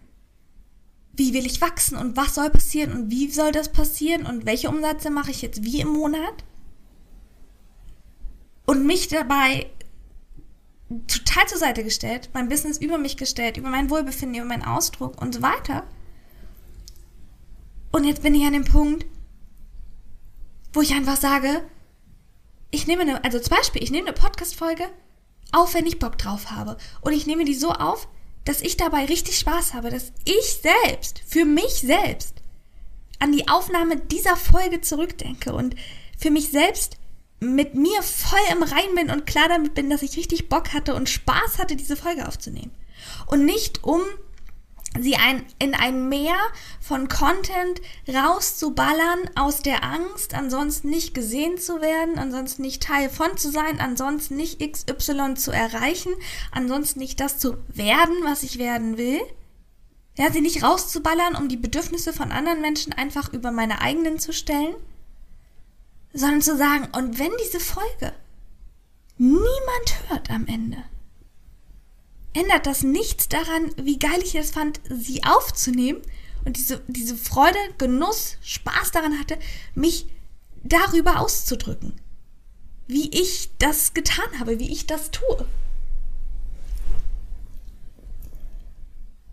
wie 1.13 1.33
will 1.35 1.47
ich 1.47 1.61
wachsen 1.61 1.97
und 1.97 2.17
was 2.17 2.35
soll 2.35 2.51
passieren 2.51 2.93
und 2.93 3.11
wie 3.11 3.31
soll 3.31 3.53
das 3.53 3.73
passieren 3.73 4.27
und 4.27 4.47
welche 4.47 4.69
Umsätze 4.69 5.11
mache 5.11 5.31
ich 5.31 5.43
jetzt 5.43 5.65
wie 5.65 5.81
im 5.81 5.89
Monat. 5.89 6.45
Und 8.67 8.87
mich 8.87 9.09
dabei 9.09 9.71
total 10.89 11.49
zur 11.49 11.59
Seite 11.59 11.83
gestellt, 11.83 12.31
mein 12.33 12.49
Business 12.49 12.79
über 12.79 12.99
mich 12.99 13.17
gestellt, 13.17 13.57
über 13.57 13.69
mein 13.69 13.91
Wohlbefinden, 13.91 14.39
über 14.39 14.49
meinen 14.49 14.65
Ausdruck 14.65 15.21
und 15.21 15.35
so 15.35 15.43
weiter. 15.43 15.85
Und 17.93 18.05
jetzt 18.05 18.23
bin 18.23 18.35
ich 18.35 18.45
an 18.45 18.53
dem 18.53 18.65
Punkt, 18.65 19.07
wo 20.73 20.81
ich 20.81 20.93
einfach 20.93 21.17
sage, 21.17 21.63
ich 22.71 22.87
nehme 22.87 23.03
eine, 23.03 23.25
also 23.25 23.39
zum 23.41 23.57
Beispiel, 23.57 23.83
ich 23.83 23.91
nehme 23.91 24.09
eine 24.09 24.17
Podcast-Folge 24.17 24.85
auf, 25.53 25.75
wenn 25.75 25.87
ich 25.87 25.99
Bock 25.99 26.19
drauf 26.19 26.51
habe. 26.51 26.77
Und 27.01 27.13
ich 27.13 27.27
nehme 27.27 27.45
die 27.45 27.55
so 27.55 27.71
auf, 27.71 28.09
dass 28.45 28.61
ich 28.61 28.77
dabei 28.77 29.07
richtig 29.07 29.39
Spaß 29.39 29.75
habe, 29.75 29.91
dass 29.91 30.13
ich 30.25 30.61
selbst, 30.63 31.23
für 31.27 31.45
mich 31.45 31.81
selbst, 31.81 32.35
an 33.19 33.33
die 33.33 33.49
Aufnahme 33.49 33.97
dieser 33.97 34.37
Folge 34.37 34.81
zurückdenke 34.83 35.55
und 35.55 35.75
für 36.19 36.31
mich 36.31 36.51
selbst 36.51 36.99
mit 37.41 37.75
mir 37.75 38.03
voll 38.03 38.39
im 38.53 38.63
Rein 38.63 38.95
bin 38.95 39.11
und 39.11 39.27
klar 39.27 39.49
damit 39.49 39.75
bin, 39.75 39.91
dass 39.91 40.03
ich 40.03 40.17
richtig 40.17 40.49
Bock 40.49 40.73
hatte 40.73 40.95
und 40.95 41.09
Spaß 41.09 41.59
hatte, 41.59 41.77
diese 41.77 41.97
Folge 41.97 42.27
aufzunehmen. 42.27 42.73
Und 43.27 43.45
nicht 43.45 43.85
um 43.85 44.01
sie 44.99 45.17
ein, 45.17 45.45
in 45.59 45.75
ein 45.75 46.09
Meer 46.09 46.37
von 46.81 47.09
Content 47.09 47.81
rauszuballern 48.09 49.31
aus 49.35 49.61
der 49.61 49.85
Angst, 49.85 50.35
ansonsten 50.35 50.89
nicht 50.89 51.15
gesehen 51.15 51.59
zu 51.59 51.81
werden, 51.81 52.19
ansonsten 52.19 52.63
nicht 52.63 52.83
Teil 52.83 53.11
von 53.11 53.37
zu 53.37 53.51
sein, 53.51 53.81
ansonsten 53.81 54.37
nicht 54.37 54.61
XY 54.61 55.35
zu 55.35 55.51
erreichen, 55.51 56.13
ansonsten 56.51 57.01
nicht 57.01 57.21
das 57.21 57.39
zu 57.39 57.59
werden, 57.69 58.17
was 58.23 58.43
ich 58.43 58.59
werden 58.59 58.97
will. 58.97 59.21
Ja, 60.17 60.33
sie 60.33 60.41
nicht 60.41 60.63
rauszuballern, 60.63 61.35
um 61.35 61.49
die 61.49 61.59
Bedürfnisse 61.59 62.15
von 62.15 62.33
anderen 62.33 62.63
Menschen 62.63 62.95
einfach 62.95 63.33
über 63.35 63.51
meine 63.51 63.83
eigenen 63.83 64.19
zu 64.19 64.33
stellen, 64.33 64.75
sondern 66.17 66.41
zu 66.41 66.57
sagen, 66.57 66.89
und 66.97 67.19
wenn 67.19 67.31
diese 67.45 67.61
Folge 67.61 68.13
niemand 69.19 70.09
hört 70.09 70.31
am 70.31 70.47
Ende, 70.47 70.79
ändert 72.33 72.67
das 72.67 72.83
nichts 72.83 73.29
daran, 73.29 73.71
wie 73.77 73.99
geil 73.99 74.19
ich 74.23 74.35
es 74.35 74.51
fand, 74.51 74.81
sie 74.89 75.25
aufzunehmen 75.25 76.01
und 76.45 76.57
diese, 76.57 76.83
diese 76.89 77.17
Freude, 77.17 77.59
Genuss, 77.77 78.39
Spaß 78.43 78.93
daran 78.93 79.19
hatte, 79.19 79.39
mich 79.75 80.07
darüber 80.65 81.21
auszudrücken. 81.21 81.93
Wie 82.87 83.11
ich 83.11 83.51
das 83.59 83.95
getan 83.95 84.39
habe, 84.39 84.59
wie 84.59 84.73
ich 84.73 84.87
das 84.87 85.11
tue. 85.11 85.47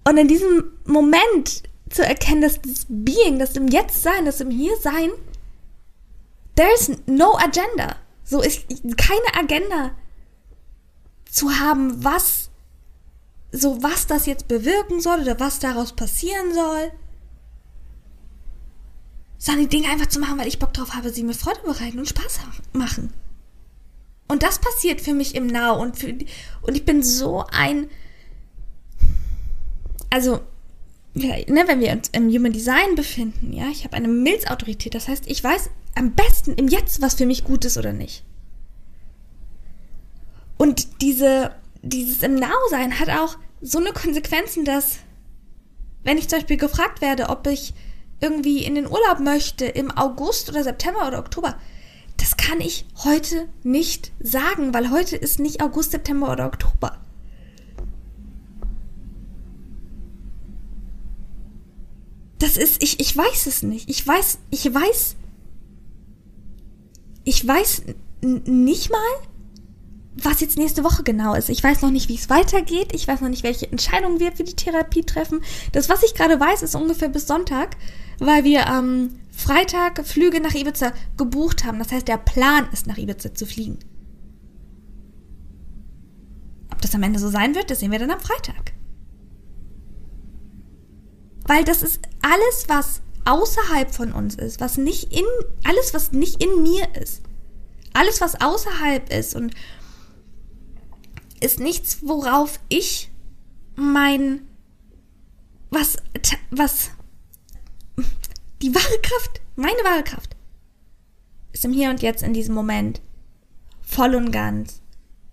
Und 0.06 0.18
in 0.18 0.28
diesem 0.28 0.72
Moment 0.86 1.64
zu 1.90 2.04
erkennen, 2.04 2.42
dass 2.42 2.62
das 2.62 2.88
Being, 2.90 3.40
das 3.40 3.56
im 3.56 3.68
Jetzt 3.68 4.02
sein, 4.02 4.26
das 4.26 4.42
im 4.42 4.50
Hier 4.50 4.76
sein, 6.56 6.56
there 6.56 6.74
is 6.74 6.92
no 7.08 7.38
agenda. 7.38 7.96
So 8.24 8.42
ist 8.42 8.66
keine 8.98 9.36
Agenda 9.38 9.92
zu 11.30 11.60
haben, 11.60 12.04
was 12.04 12.50
so 13.52 13.84
was 13.84 14.08
das 14.08 14.26
jetzt 14.26 14.48
bewirken 14.48 15.00
soll 15.00 15.22
oder 15.22 15.40
was 15.40 15.60
daraus 15.60 15.94
passieren 15.94 16.54
soll. 16.54 16.92
Sondern 19.38 19.68
die 19.68 19.78
Dinge 19.78 19.92
einfach 19.92 20.08
zu 20.08 20.20
machen, 20.20 20.40
weil 20.40 20.48
ich 20.48 20.58
Bock 20.58 20.74
drauf 20.74 20.96
habe, 20.96 21.12
sie 21.12 21.24
mir 21.24 21.34
Freude 21.34 21.60
bereiten 21.64 22.00
und 22.00 22.08
Spaß 22.08 22.40
machen. 22.72 23.14
Und 24.28 24.42
das 24.42 24.60
passiert 24.60 25.02
für 25.02 25.14
mich 25.14 25.36
im 25.36 25.48
Now 25.48 25.80
und, 25.80 25.98
für, 25.98 26.18
und 26.62 26.76
ich 26.76 26.86
bin 26.86 27.04
so 27.04 27.46
ein, 27.52 27.90
also, 30.10 30.40
ja, 31.14 31.36
ne, 31.48 31.66
wenn 31.68 31.82
wir 31.82 31.92
uns 31.92 32.10
im 32.10 32.30
Human 32.30 32.54
Design 32.54 32.96
befinden, 32.96 33.54
ja, 33.54 33.68
ich 33.70 33.84
habe 33.84 33.96
eine 33.96 34.08
Milzautorität, 34.08 34.96
das 34.96 35.08
heißt, 35.08 35.26
ich 35.28 35.44
weiß 35.44 35.70
am 35.96 36.14
besten 36.14 36.54
im 36.54 36.68
Jetzt, 36.68 37.02
was 37.02 37.16
für 37.16 37.26
mich 37.26 37.44
gut 37.44 37.66
ist 37.66 37.78
oder 37.78 37.94
nicht. 37.94 38.24
Und 40.58 41.02
diese 41.02 41.52
dieses 41.84 42.24
im 42.24 42.36
Now-Sein 42.36 43.00
hat 43.00 43.10
auch 43.10 43.38
so 43.62 43.78
eine 43.78 43.92
Konsequenzen, 43.92 44.66
dass 44.66 45.00
wenn 46.04 46.18
ich 46.18 46.28
zum 46.28 46.40
Beispiel 46.40 46.58
gefragt 46.58 47.02
werde, 47.02 47.30
ob 47.30 47.46
ich 47.48 47.74
irgendwie 48.20 48.64
in 48.64 48.76
den 48.76 48.88
Urlaub 48.88 49.20
möchte 49.20 49.66
im 49.66 49.92
August 49.92 50.50
oder 50.50 50.64
September 50.64 51.08
oder 51.08 51.20
Oktober, 51.20 51.58
das 52.18 52.38
kann 52.38 52.62
ich 52.62 52.86
heute 53.04 53.50
nicht 53.64 54.12
sagen, 54.20 54.74
weil 54.74 54.92
heute 54.92 55.18
ist 55.18 55.40
nicht 55.40 55.62
August, 55.62 55.92
September 55.92 56.32
oder 56.32 56.46
Oktober. 56.48 57.00
Das 62.40 62.58
ist, 62.58 62.82
ich, 62.84 63.00
ich 63.00 63.16
weiß 63.16 63.48
es 63.48 63.64
nicht. 63.64 63.90
Ich 63.90 64.06
weiß, 64.06 64.40
ich 64.52 64.74
weiß, 64.74 65.16
ich 67.24 67.48
weiß 67.48 67.84
nicht 68.22 68.92
mal, 68.92 69.00
was 70.16 70.42
jetzt 70.42 70.58
nächste 70.58 70.84
Woche 70.84 71.04
genau 71.04 71.34
ist. 71.34 71.50
Ich 71.50 71.64
weiß 71.64 71.82
noch 71.82 71.90
nicht, 71.90 72.08
wie 72.10 72.16
es 72.16 72.30
weitergeht. 72.30 72.94
Ich 72.94 73.08
weiß 73.08 73.22
noch 73.22 73.30
nicht, 73.30 73.44
welche 73.44 73.70
Entscheidungen 73.72 74.20
wir 74.20 74.32
für 74.32 74.44
die 74.44 74.56
Therapie 74.56 75.04
treffen. 75.04 75.42
Das, 75.72 75.90
was 75.90 76.04
ich 76.04 76.14
gerade 76.14 76.40
weiß, 76.40 76.62
ist 76.62 76.76
ungefähr 76.76 77.10
bis 77.10 77.28
Sonntag, 77.28 77.78
weil 78.20 78.44
wir 78.44 78.68
am 78.68 78.86
ähm, 78.86 79.20
Freitag 79.32 80.06
Flüge 80.06 80.40
nach 80.40 80.54
Ibiza 80.54 80.94
gebucht 81.18 81.66
haben. 81.66 81.80
Das 81.80 81.92
heißt, 81.92 82.08
der 82.08 82.18
Plan 82.18 82.68
ist, 82.72 82.86
nach 82.86 82.98
Ibiza 82.98 83.34
zu 83.34 83.46
fliegen. 83.48 83.80
Ob 86.72 86.80
das 86.82 86.94
am 86.94 87.04
Ende 87.04 87.20
so 87.20 87.30
sein 87.30 87.56
wird, 87.56 87.72
das 87.72 87.80
sehen 87.80 87.92
wir 87.92 88.00
dann 88.00 88.12
am 88.12 88.20
Freitag. 88.20 88.74
Weil 91.46 91.64
das 91.64 91.82
ist 91.82 92.00
alles, 92.22 92.66
was 92.68 93.02
außerhalb 93.26 93.94
von 93.94 94.12
uns 94.12 94.36
ist, 94.36 94.60
was 94.60 94.78
nicht 94.78 95.14
in, 95.14 95.26
alles, 95.64 95.94
was 95.94 96.12
nicht 96.12 96.44
in 96.44 96.62
mir 96.62 96.88
ist, 96.96 97.22
alles, 97.94 98.22
was 98.22 98.40
außerhalb 98.42 99.12
ist 99.12 99.36
und 99.36 99.54
ist 101.40 101.60
nichts, 101.60 102.00
worauf 102.02 102.60
ich 102.70 103.12
mein, 103.76 104.48
was, 105.70 105.98
was, 106.52 106.92
die 108.62 108.74
wahre 108.74 109.02
Kraft, 109.02 109.42
meine 109.56 109.84
wahre 109.84 110.04
Kraft, 110.04 110.36
ist 111.52 111.66
im 111.66 111.74
Hier 111.74 111.90
und 111.90 112.02
Jetzt 112.02 112.24
in 112.24 112.34
diesem 112.34 112.56
Moment 112.56 113.02
voll 113.82 114.16
und 114.16 114.32
ganz, 114.32 114.82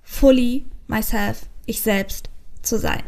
fully 0.03 0.67
myself, 0.87 1.49
ich 1.67 1.81
selbst 1.81 2.29
zu 2.63 2.79
sein. 2.79 3.05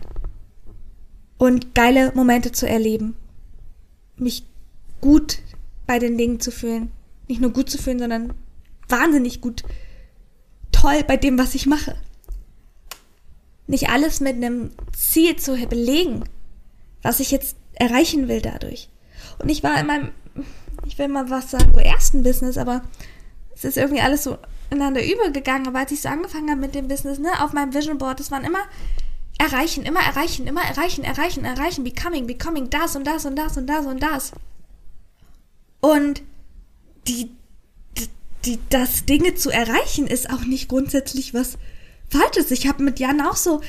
Und 1.38 1.74
geile 1.74 2.12
Momente 2.14 2.52
zu 2.52 2.68
erleben. 2.68 3.16
Mich 4.16 4.46
gut 5.02 5.40
bei 5.86 5.98
den 5.98 6.16
Dingen 6.16 6.40
zu 6.40 6.50
fühlen. 6.50 6.90
Nicht 7.28 7.42
nur 7.42 7.50
gut 7.50 7.68
zu 7.68 7.76
fühlen, 7.76 7.98
sondern 7.98 8.32
wahnsinnig 8.88 9.42
gut, 9.42 9.62
toll 10.70 11.04
bei 11.06 11.18
dem, 11.18 11.38
was 11.38 11.54
ich 11.54 11.66
mache. 11.66 11.96
Nicht 13.66 13.90
alles 13.90 14.20
mit 14.20 14.36
einem 14.36 14.70
Ziel 14.96 15.36
zu 15.36 15.56
belegen, 15.66 16.24
was 17.02 17.20
ich 17.20 17.30
jetzt 17.30 17.56
erreichen 17.74 18.28
will 18.28 18.40
dadurch. 18.40 18.88
Und 19.38 19.48
ich 19.48 19.62
war 19.62 19.78
in 19.78 19.86
meinem, 19.86 20.08
ich 20.86 20.98
will 20.98 21.08
mal 21.08 21.30
was 21.30 21.50
sagen, 21.50 21.76
ersten 21.78 22.22
Business, 22.22 22.56
aber 22.56 22.82
es 23.54 23.64
ist 23.64 23.76
irgendwie 23.76 24.02
alles 24.02 24.24
so 24.24 24.38
ineinander 24.70 25.04
übergegangen. 25.04 25.68
Aber 25.68 25.80
als 25.80 25.92
ich 25.92 26.00
so 26.00 26.08
angefangen 26.08 26.50
habe 26.50 26.60
mit 26.60 26.74
dem 26.74 26.88
Business, 26.88 27.18
ne, 27.18 27.30
auf 27.42 27.52
meinem 27.52 27.74
Vision 27.74 27.98
Board, 27.98 28.20
das 28.20 28.30
waren 28.30 28.44
immer 28.44 28.64
erreichen, 29.38 29.84
immer 29.84 30.00
erreichen, 30.00 30.46
immer 30.46 30.62
erreichen, 30.62 31.04
erreichen, 31.04 31.44
erreichen, 31.44 31.84
becoming, 31.84 32.26
becoming, 32.26 32.70
das 32.70 32.96
und 32.96 33.06
das 33.06 33.24
und 33.24 33.36
das 33.36 33.56
und 33.56 33.66
das 33.66 33.86
und 33.86 34.02
das. 34.02 34.32
Und 34.32 34.51
die, 37.08 37.30
die, 38.44 38.58
das 38.70 39.04
Dinge 39.04 39.34
zu 39.34 39.50
erreichen 39.50 40.06
ist 40.06 40.30
auch 40.30 40.44
nicht 40.44 40.68
grundsätzlich 40.68 41.34
was 41.34 41.58
Falsches. 42.08 42.50
Ich 42.50 42.68
habe 42.68 42.82
mit 42.82 43.00
Jan 43.00 43.20
auch 43.20 43.36
so, 43.36 43.62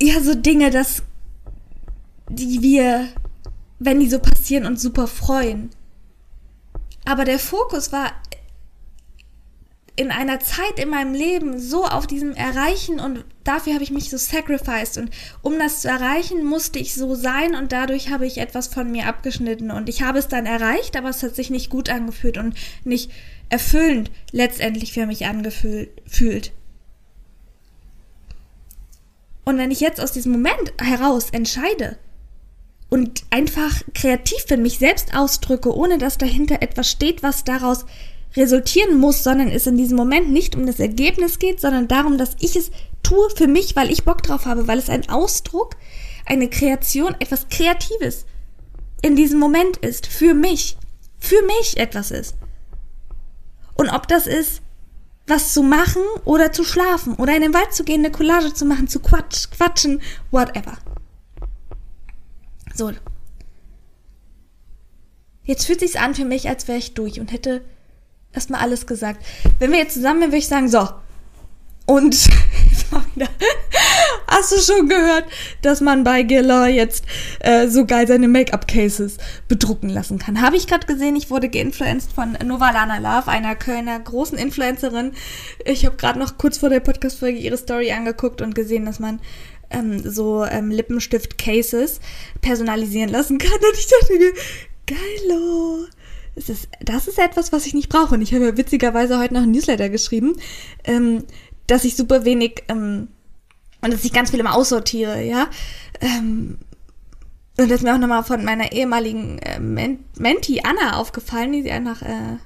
ja, 0.00 0.20
so 0.20 0.34
Dinge, 0.34 0.70
dass, 0.70 1.02
die 2.28 2.62
wir, 2.62 3.08
wenn 3.78 4.00
die 4.00 4.08
so 4.08 4.18
passieren, 4.18 4.66
uns 4.66 4.82
super 4.82 5.08
freuen. 5.08 5.70
Aber 7.04 7.24
der 7.24 7.38
Fokus 7.38 7.92
war 7.92 8.12
in 9.96 10.10
einer 10.10 10.40
Zeit 10.40 10.78
in 10.78 10.90
meinem 10.90 11.14
Leben 11.14 11.58
so 11.58 11.86
auf 11.86 12.06
diesem 12.06 12.32
Erreichen 12.34 13.00
und 13.00 13.24
dafür 13.44 13.72
habe 13.72 13.82
ich 13.82 13.90
mich 13.90 14.10
so 14.10 14.18
sacrificed 14.18 14.98
und 14.98 15.10
um 15.40 15.58
das 15.58 15.80
zu 15.80 15.88
erreichen, 15.88 16.44
musste 16.44 16.78
ich 16.78 16.94
so 16.94 17.14
sein 17.14 17.54
und 17.54 17.72
dadurch 17.72 18.10
habe 18.10 18.26
ich 18.26 18.36
etwas 18.36 18.66
von 18.68 18.90
mir 18.92 19.06
abgeschnitten 19.06 19.70
und 19.70 19.88
ich 19.88 20.02
habe 20.02 20.18
es 20.18 20.28
dann 20.28 20.44
erreicht, 20.44 20.96
aber 20.96 21.08
es 21.08 21.22
hat 21.22 21.34
sich 21.34 21.48
nicht 21.48 21.70
gut 21.70 21.88
angefühlt 21.88 22.36
und 22.36 22.54
nicht 22.84 23.10
erfüllend 23.48 24.10
letztendlich 24.32 24.92
für 24.92 25.06
mich 25.06 25.24
angefühlt. 25.24 26.52
Und 29.44 29.58
wenn 29.58 29.70
ich 29.70 29.80
jetzt 29.80 30.00
aus 30.00 30.12
diesem 30.12 30.32
Moment 30.32 30.74
heraus 30.78 31.30
entscheide 31.30 31.96
und 32.90 33.24
einfach 33.30 33.80
kreativ 33.94 34.44
bin, 34.46 34.60
mich 34.60 34.78
selbst 34.78 35.16
ausdrücke, 35.16 35.74
ohne 35.74 35.98
dass 35.98 36.18
dahinter 36.18 36.60
etwas 36.60 36.90
steht, 36.90 37.22
was 37.22 37.44
daraus 37.44 37.86
resultieren 38.36 38.98
muss, 38.98 39.22
sondern 39.22 39.48
es 39.48 39.66
in 39.66 39.76
diesem 39.76 39.96
Moment 39.96 40.30
nicht 40.30 40.54
um 40.54 40.66
das 40.66 40.80
Ergebnis 40.80 41.38
geht, 41.38 41.60
sondern 41.60 41.88
darum, 41.88 42.18
dass 42.18 42.36
ich 42.40 42.56
es 42.56 42.70
tue 43.02 43.28
für 43.30 43.46
mich, 43.46 43.76
weil 43.76 43.90
ich 43.90 44.04
Bock 44.04 44.22
drauf 44.22 44.46
habe, 44.46 44.68
weil 44.68 44.78
es 44.78 44.90
ein 44.90 45.08
Ausdruck, 45.08 45.76
eine 46.26 46.50
Kreation, 46.50 47.14
etwas 47.18 47.48
Kreatives 47.48 48.26
in 49.02 49.16
diesem 49.16 49.38
Moment 49.38 49.76
ist, 49.78 50.06
für 50.06 50.34
mich, 50.34 50.76
für 51.18 51.40
mich 51.42 51.76
etwas 51.76 52.10
ist. 52.10 52.34
Und 53.74 53.90
ob 53.90 54.08
das 54.08 54.26
ist, 54.26 54.62
was 55.26 55.52
zu 55.52 55.62
machen 55.62 56.02
oder 56.24 56.52
zu 56.52 56.64
schlafen 56.64 57.14
oder 57.14 57.34
in 57.34 57.42
den 57.42 57.54
Wald 57.54 57.72
zu 57.72 57.84
gehen, 57.84 58.00
eine 58.00 58.10
Collage 58.10 58.54
zu 58.54 58.64
machen, 58.64 58.88
zu 58.88 59.00
quatsch, 59.00 59.50
quatschen, 59.50 60.00
whatever. 60.30 60.78
So. 62.74 62.92
Jetzt 65.44 65.66
fühlt 65.66 65.80
sich's 65.80 65.96
an 65.96 66.14
für 66.14 66.24
mich, 66.24 66.48
als 66.48 66.68
wäre 66.68 66.78
ich 66.78 66.94
durch 66.94 67.20
und 67.20 67.32
hätte 67.32 67.62
erstmal 68.36 68.60
alles 68.60 68.86
gesagt. 68.86 69.24
Wenn 69.58 69.72
wir 69.72 69.78
jetzt 69.78 69.94
zusammen 69.94 70.20
wären, 70.20 70.30
würde 70.30 70.38
ich 70.38 70.48
sagen, 70.48 70.68
so. 70.68 70.88
Und 71.86 72.28
Hast 74.28 74.52
du 74.52 74.60
schon 74.60 74.88
gehört, 74.88 75.24
dass 75.62 75.80
man 75.80 76.04
bei 76.04 76.22
Giller 76.22 76.68
jetzt 76.68 77.04
äh, 77.40 77.68
so 77.68 77.86
geil 77.86 78.06
seine 78.06 78.28
Make-up-Cases 78.28 79.18
bedrucken 79.48 79.88
lassen 79.88 80.18
kann? 80.18 80.40
Habe 80.40 80.56
ich 80.56 80.66
gerade 80.66 80.86
gesehen, 80.86 81.16
ich 81.16 81.30
wurde 81.30 81.48
geinfluenced 81.48 82.12
von 82.12 82.36
Novalana 82.44 82.98
Love, 82.98 83.28
einer 83.28 83.54
Kölner 83.54 83.98
großen 83.98 84.38
Influencerin. 84.38 85.12
Ich 85.64 85.86
habe 85.86 85.96
gerade 85.96 86.18
noch 86.18 86.38
kurz 86.38 86.58
vor 86.58 86.68
der 86.68 86.80
Podcast-Folge 86.80 87.38
ihre 87.38 87.56
Story 87.56 87.92
angeguckt 87.92 88.42
und 88.42 88.54
gesehen, 88.54 88.84
dass 88.84 88.98
man 88.98 89.20
ähm, 89.70 89.98
so 90.08 90.44
ähm, 90.44 90.70
Lippenstift-Cases 90.70 92.00
personalisieren 92.40 93.10
lassen 93.10 93.38
kann. 93.38 93.52
Und 93.52 93.78
ich 93.78 93.88
dachte 93.88 94.12
mir, 94.18 94.32
geilo 94.86 95.86
es 96.36 96.48
ist, 96.50 96.68
das 96.80 97.08
ist 97.08 97.18
etwas, 97.18 97.52
was 97.52 97.66
ich 97.66 97.74
nicht 97.74 97.88
brauche. 97.88 98.14
Und 98.14 98.22
ich 98.22 98.32
habe 98.34 98.44
ja 98.44 98.56
witzigerweise 98.56 99.18
heute 99.18 99.34
noch 99.34 99.42
ein 99.42 99.50
Newsletter 99.50 99.88
geschrieben, 99.88 100.36
ähm, 100.84 101.24
dass 101.66 101.84
ich 101.84 101.96
super 101.96 102.24
wenig 102.24 102.62
ähm, 102.68 103.08
und 103.82 103.92
dass 103.92 104.04
ich 104.04 104.12
ganz 104.12 104.30
viel 104.30 104.40
immer 104.40 104.54
aussortiere, 104.54 105.22
ja. 105.22 105.48
Ähm, 106.00 106.58
und 107.58 107.70
das 107.70 107.78
ist 107.78 107.82
mir 107.82 107.94
auch 107.94 107.98
nochmal 107.98 108.22
von 108.22 108.44
meiner 108.44 108.72
ehemaligen 108.72 109.38
äh, 109.38 109.58
Menti 109.58 110.60
Anna 110.62 110.98
aufgefallen, 110.98 111.52
die 111.52 111.62
sie 111.62 111.80
nach 111.80 112.02
äh, 112.02 112.36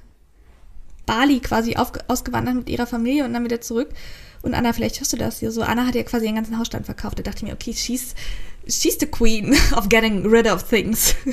Bali 1.05 1.41
quasi 1.41 1.75
auf, 1.75 1.91
ausgewandert 2.07 2.55
mit 2.55 2.69
ihrer 2.69 2.87
Familie 2.87 3.25
und 3.25 3.33
dann 3.33 3.43
wieder 3.43 3.59
zurück. 3.59 3.89
Und 4.41 4.53
Anna, 4.53 4.71
vielleicht 4.71 4.99
hörst 4.99 5.11
du 5.11 5.17
das 5.17 5.39
hier 5.39 5.51
so. 5.51 5.61
Anna 5.61 5.85
hat 5.85 5.95
ja 5.95 6.03
quasi 6.03 6.25
ihren 6.25 6.35
ganzen 6.35 6.57
Hausstand 6.57 6.85
verkauft. 6.85 7.19
Da 7.19 7.23
dachte 7.23 7.39
ich 7.39 7.43
mir, 7.43 7.53
okay, 7.53 7.73
she's, 7.73 8.15
she's 8.67 8.97
the 8.99 9.07
queen 9.07 9.55
of 9.75 9.89
getting 9.89 10.25
rid 10.25 10.47
of 10.47 10.63
things. 10.63 11.15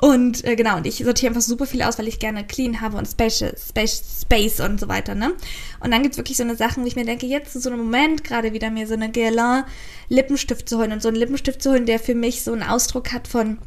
Und 0.00 0.44
äh, 0.44 0.54
genau, 0.54 0.76
und 0.76 0.86
ich 0.86 0.98
sortiere 0.98 1.30
einfach 1.30 1.42
super 1.42 1.66
viel 1.66 1.82
aus, 1.82 1.98
weil 1.98 2.06
ich 2.06 2.20
gerne 2.20 2.46
clean 2.46 2.80
habe 2.80 2.96
und 2.96 3.06
Space, 3.08 3.44
Space, 3.68 4.20
Space 4.22 4.60
und 4.60 4.78
so 4.78 4.86
weiter, 4.86 5.16
ne? 5.16 5.34
Und 5.80 5.90
dann 5.90 6.04
gibt's 6.04 6.18
wirklich 6.18 6.36
so 6.36 6.44
eine 6.44 6.54
Sachen, 6.54 6.84
wo 6.84 6.86
ich 6.86 6.94
mir 6.94 7.04
denke, 7.04 7.26
jetzt 7.26 7.56
ist 7.56 7.64
so 7.64 7.70
ein 7.70 7.76
Moment, 7.76 8.22
gerade 8.22 8.52
wieder 8.52 8.70
mir 8.70 8.86
so 8.86 8.94
eine 8.94 9.10
Guerlain 9.10 9.64
Lippenstift 10.08 10.68
zu 10.68 10.78
holen 10.78 10.92
und 10.92 11.02
so 11.02 11.08
einen 11.08 11.16
Lippenstift 11.16 11.60
zu 11.60 11.72
holen, 11.72 11.84
der 11.84 11.98
für 11.98 12.14
mich 12.14 12.44
so 12.44 12.52
einen 12.52 12.62
Ausdruck 12.62 13.12
hat 13.12 13.26
von 13.26 13.58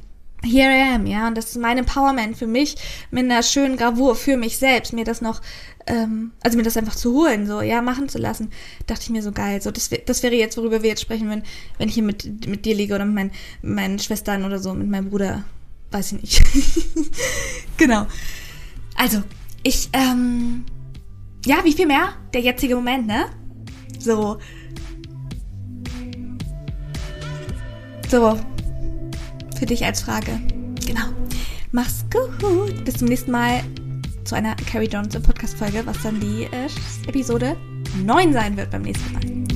Here 0.44 0.72
I 0.72 0.96
am, 0.96 1.06
ja, 1.06 1.28
und 1.28 1.38
das 1.38 1.52
ist 1.52 1.60
mein 1.60 1.78
Empowerment 1.78 2.36
für 2.36 2.48
mich 2.48 2.76
mit 3.12 3.26
einer 3.26 3.44
schönen 3.44 3.78
Gravur 3.78 4.16
für 4.16 4.38
mich 4.38 4.58
selbst, 4.58 4.92
mir 4.92 5.06
das 5.06 5.22
noch, 5.22 5.40
ähm, 5.86 6.32
also 6.42 6.58
mir 6.58 6.64
das 6.64 6.78
einfach 6.78 6.96
zu 6.96 7.14
holen, 7.14 7.46
so, 7.46 7.62
ja, 7.62 7.84
machen 7.84 8.10
zu 8.10 8.18
lassen, 8.18 8.50
dachte 8.88 9.04
ich 9.04 9.10
mir 9.12 9.22
so 9.22 9.32
geil, 9.32 9.62
so, 9.62 9.70
das, 9.70 9.92
das 10.06 10.24
wäre 10.24 10.34
jetzt, 10.34 10.58
worüber 10.58 10.82
wir 10.82 10.90
jetzt 10.90 11.02
sprechen, 11.02 11.30
wenn, 11.30 11.44
wenn 11.78 11.90
ich 11.90 11.94
hier 11.94 12.04
mit, 12.04 12.48
mit 12.48 12.66
dir 12.66 12.74
liege 12.74 12.96
oder 12.96 13.06
mit 13.06 13.14
meinen, 13.14 13.32
meinen 13.62 14.00
Schwestern 14.00 14.44
oder 14.44 14.58
so, 14.58 14.74
mit 14.74 14.90
meinem 14.90 15.12
Bruder 15.12 15.44
weiß 15.92 16.14
ich 16.14 16.22
nicht. 16.22 16.44
genau. 17.78 18.08
Also, 18.96 19.22
ich, 19.62 19.90
ähm, 19.94 20.66
ja, 21.46 21.64
wie 21.64 21.74
viel 21.74 21.86
mehr? 21.86 22.14
Der 22.34 22.42
jetzige 22.42 22.76
Moment, 22.76 23.08
ne? 23.08 23.26
So. 24.00 24.40
So. 28.10 28.40
Für 29.62 29.68
dich 29.68 29.86
als 29.86 30.02
Frage. 30.02 30.42
Genau. 30.88 31.04
Mach's 31.72 32.04
gut. 32.12 32.84
Bis 32.84 32.98
zum 32.98 33.08
nächsten 33.08 33.30
Mal 33.30 33.62
zu 34.24 34.34
einer 34.34 34.56
Carrie 34.56 34.88
Johnson 34.88 35.22
Podcast 35.22 35.56
Folge, 35.56 35.86
was 35.86 36.02
dann 36.02 36.20
die 36.20 36.46
äh, 36.46 36.68
Episode 37.08 37.56
9 38.04 38.34
sein 38.34 38.58
wird 38.58 38.72
beim 38.72 38.82
nächsten 38.82 39.14
Mal. 39.14 39.51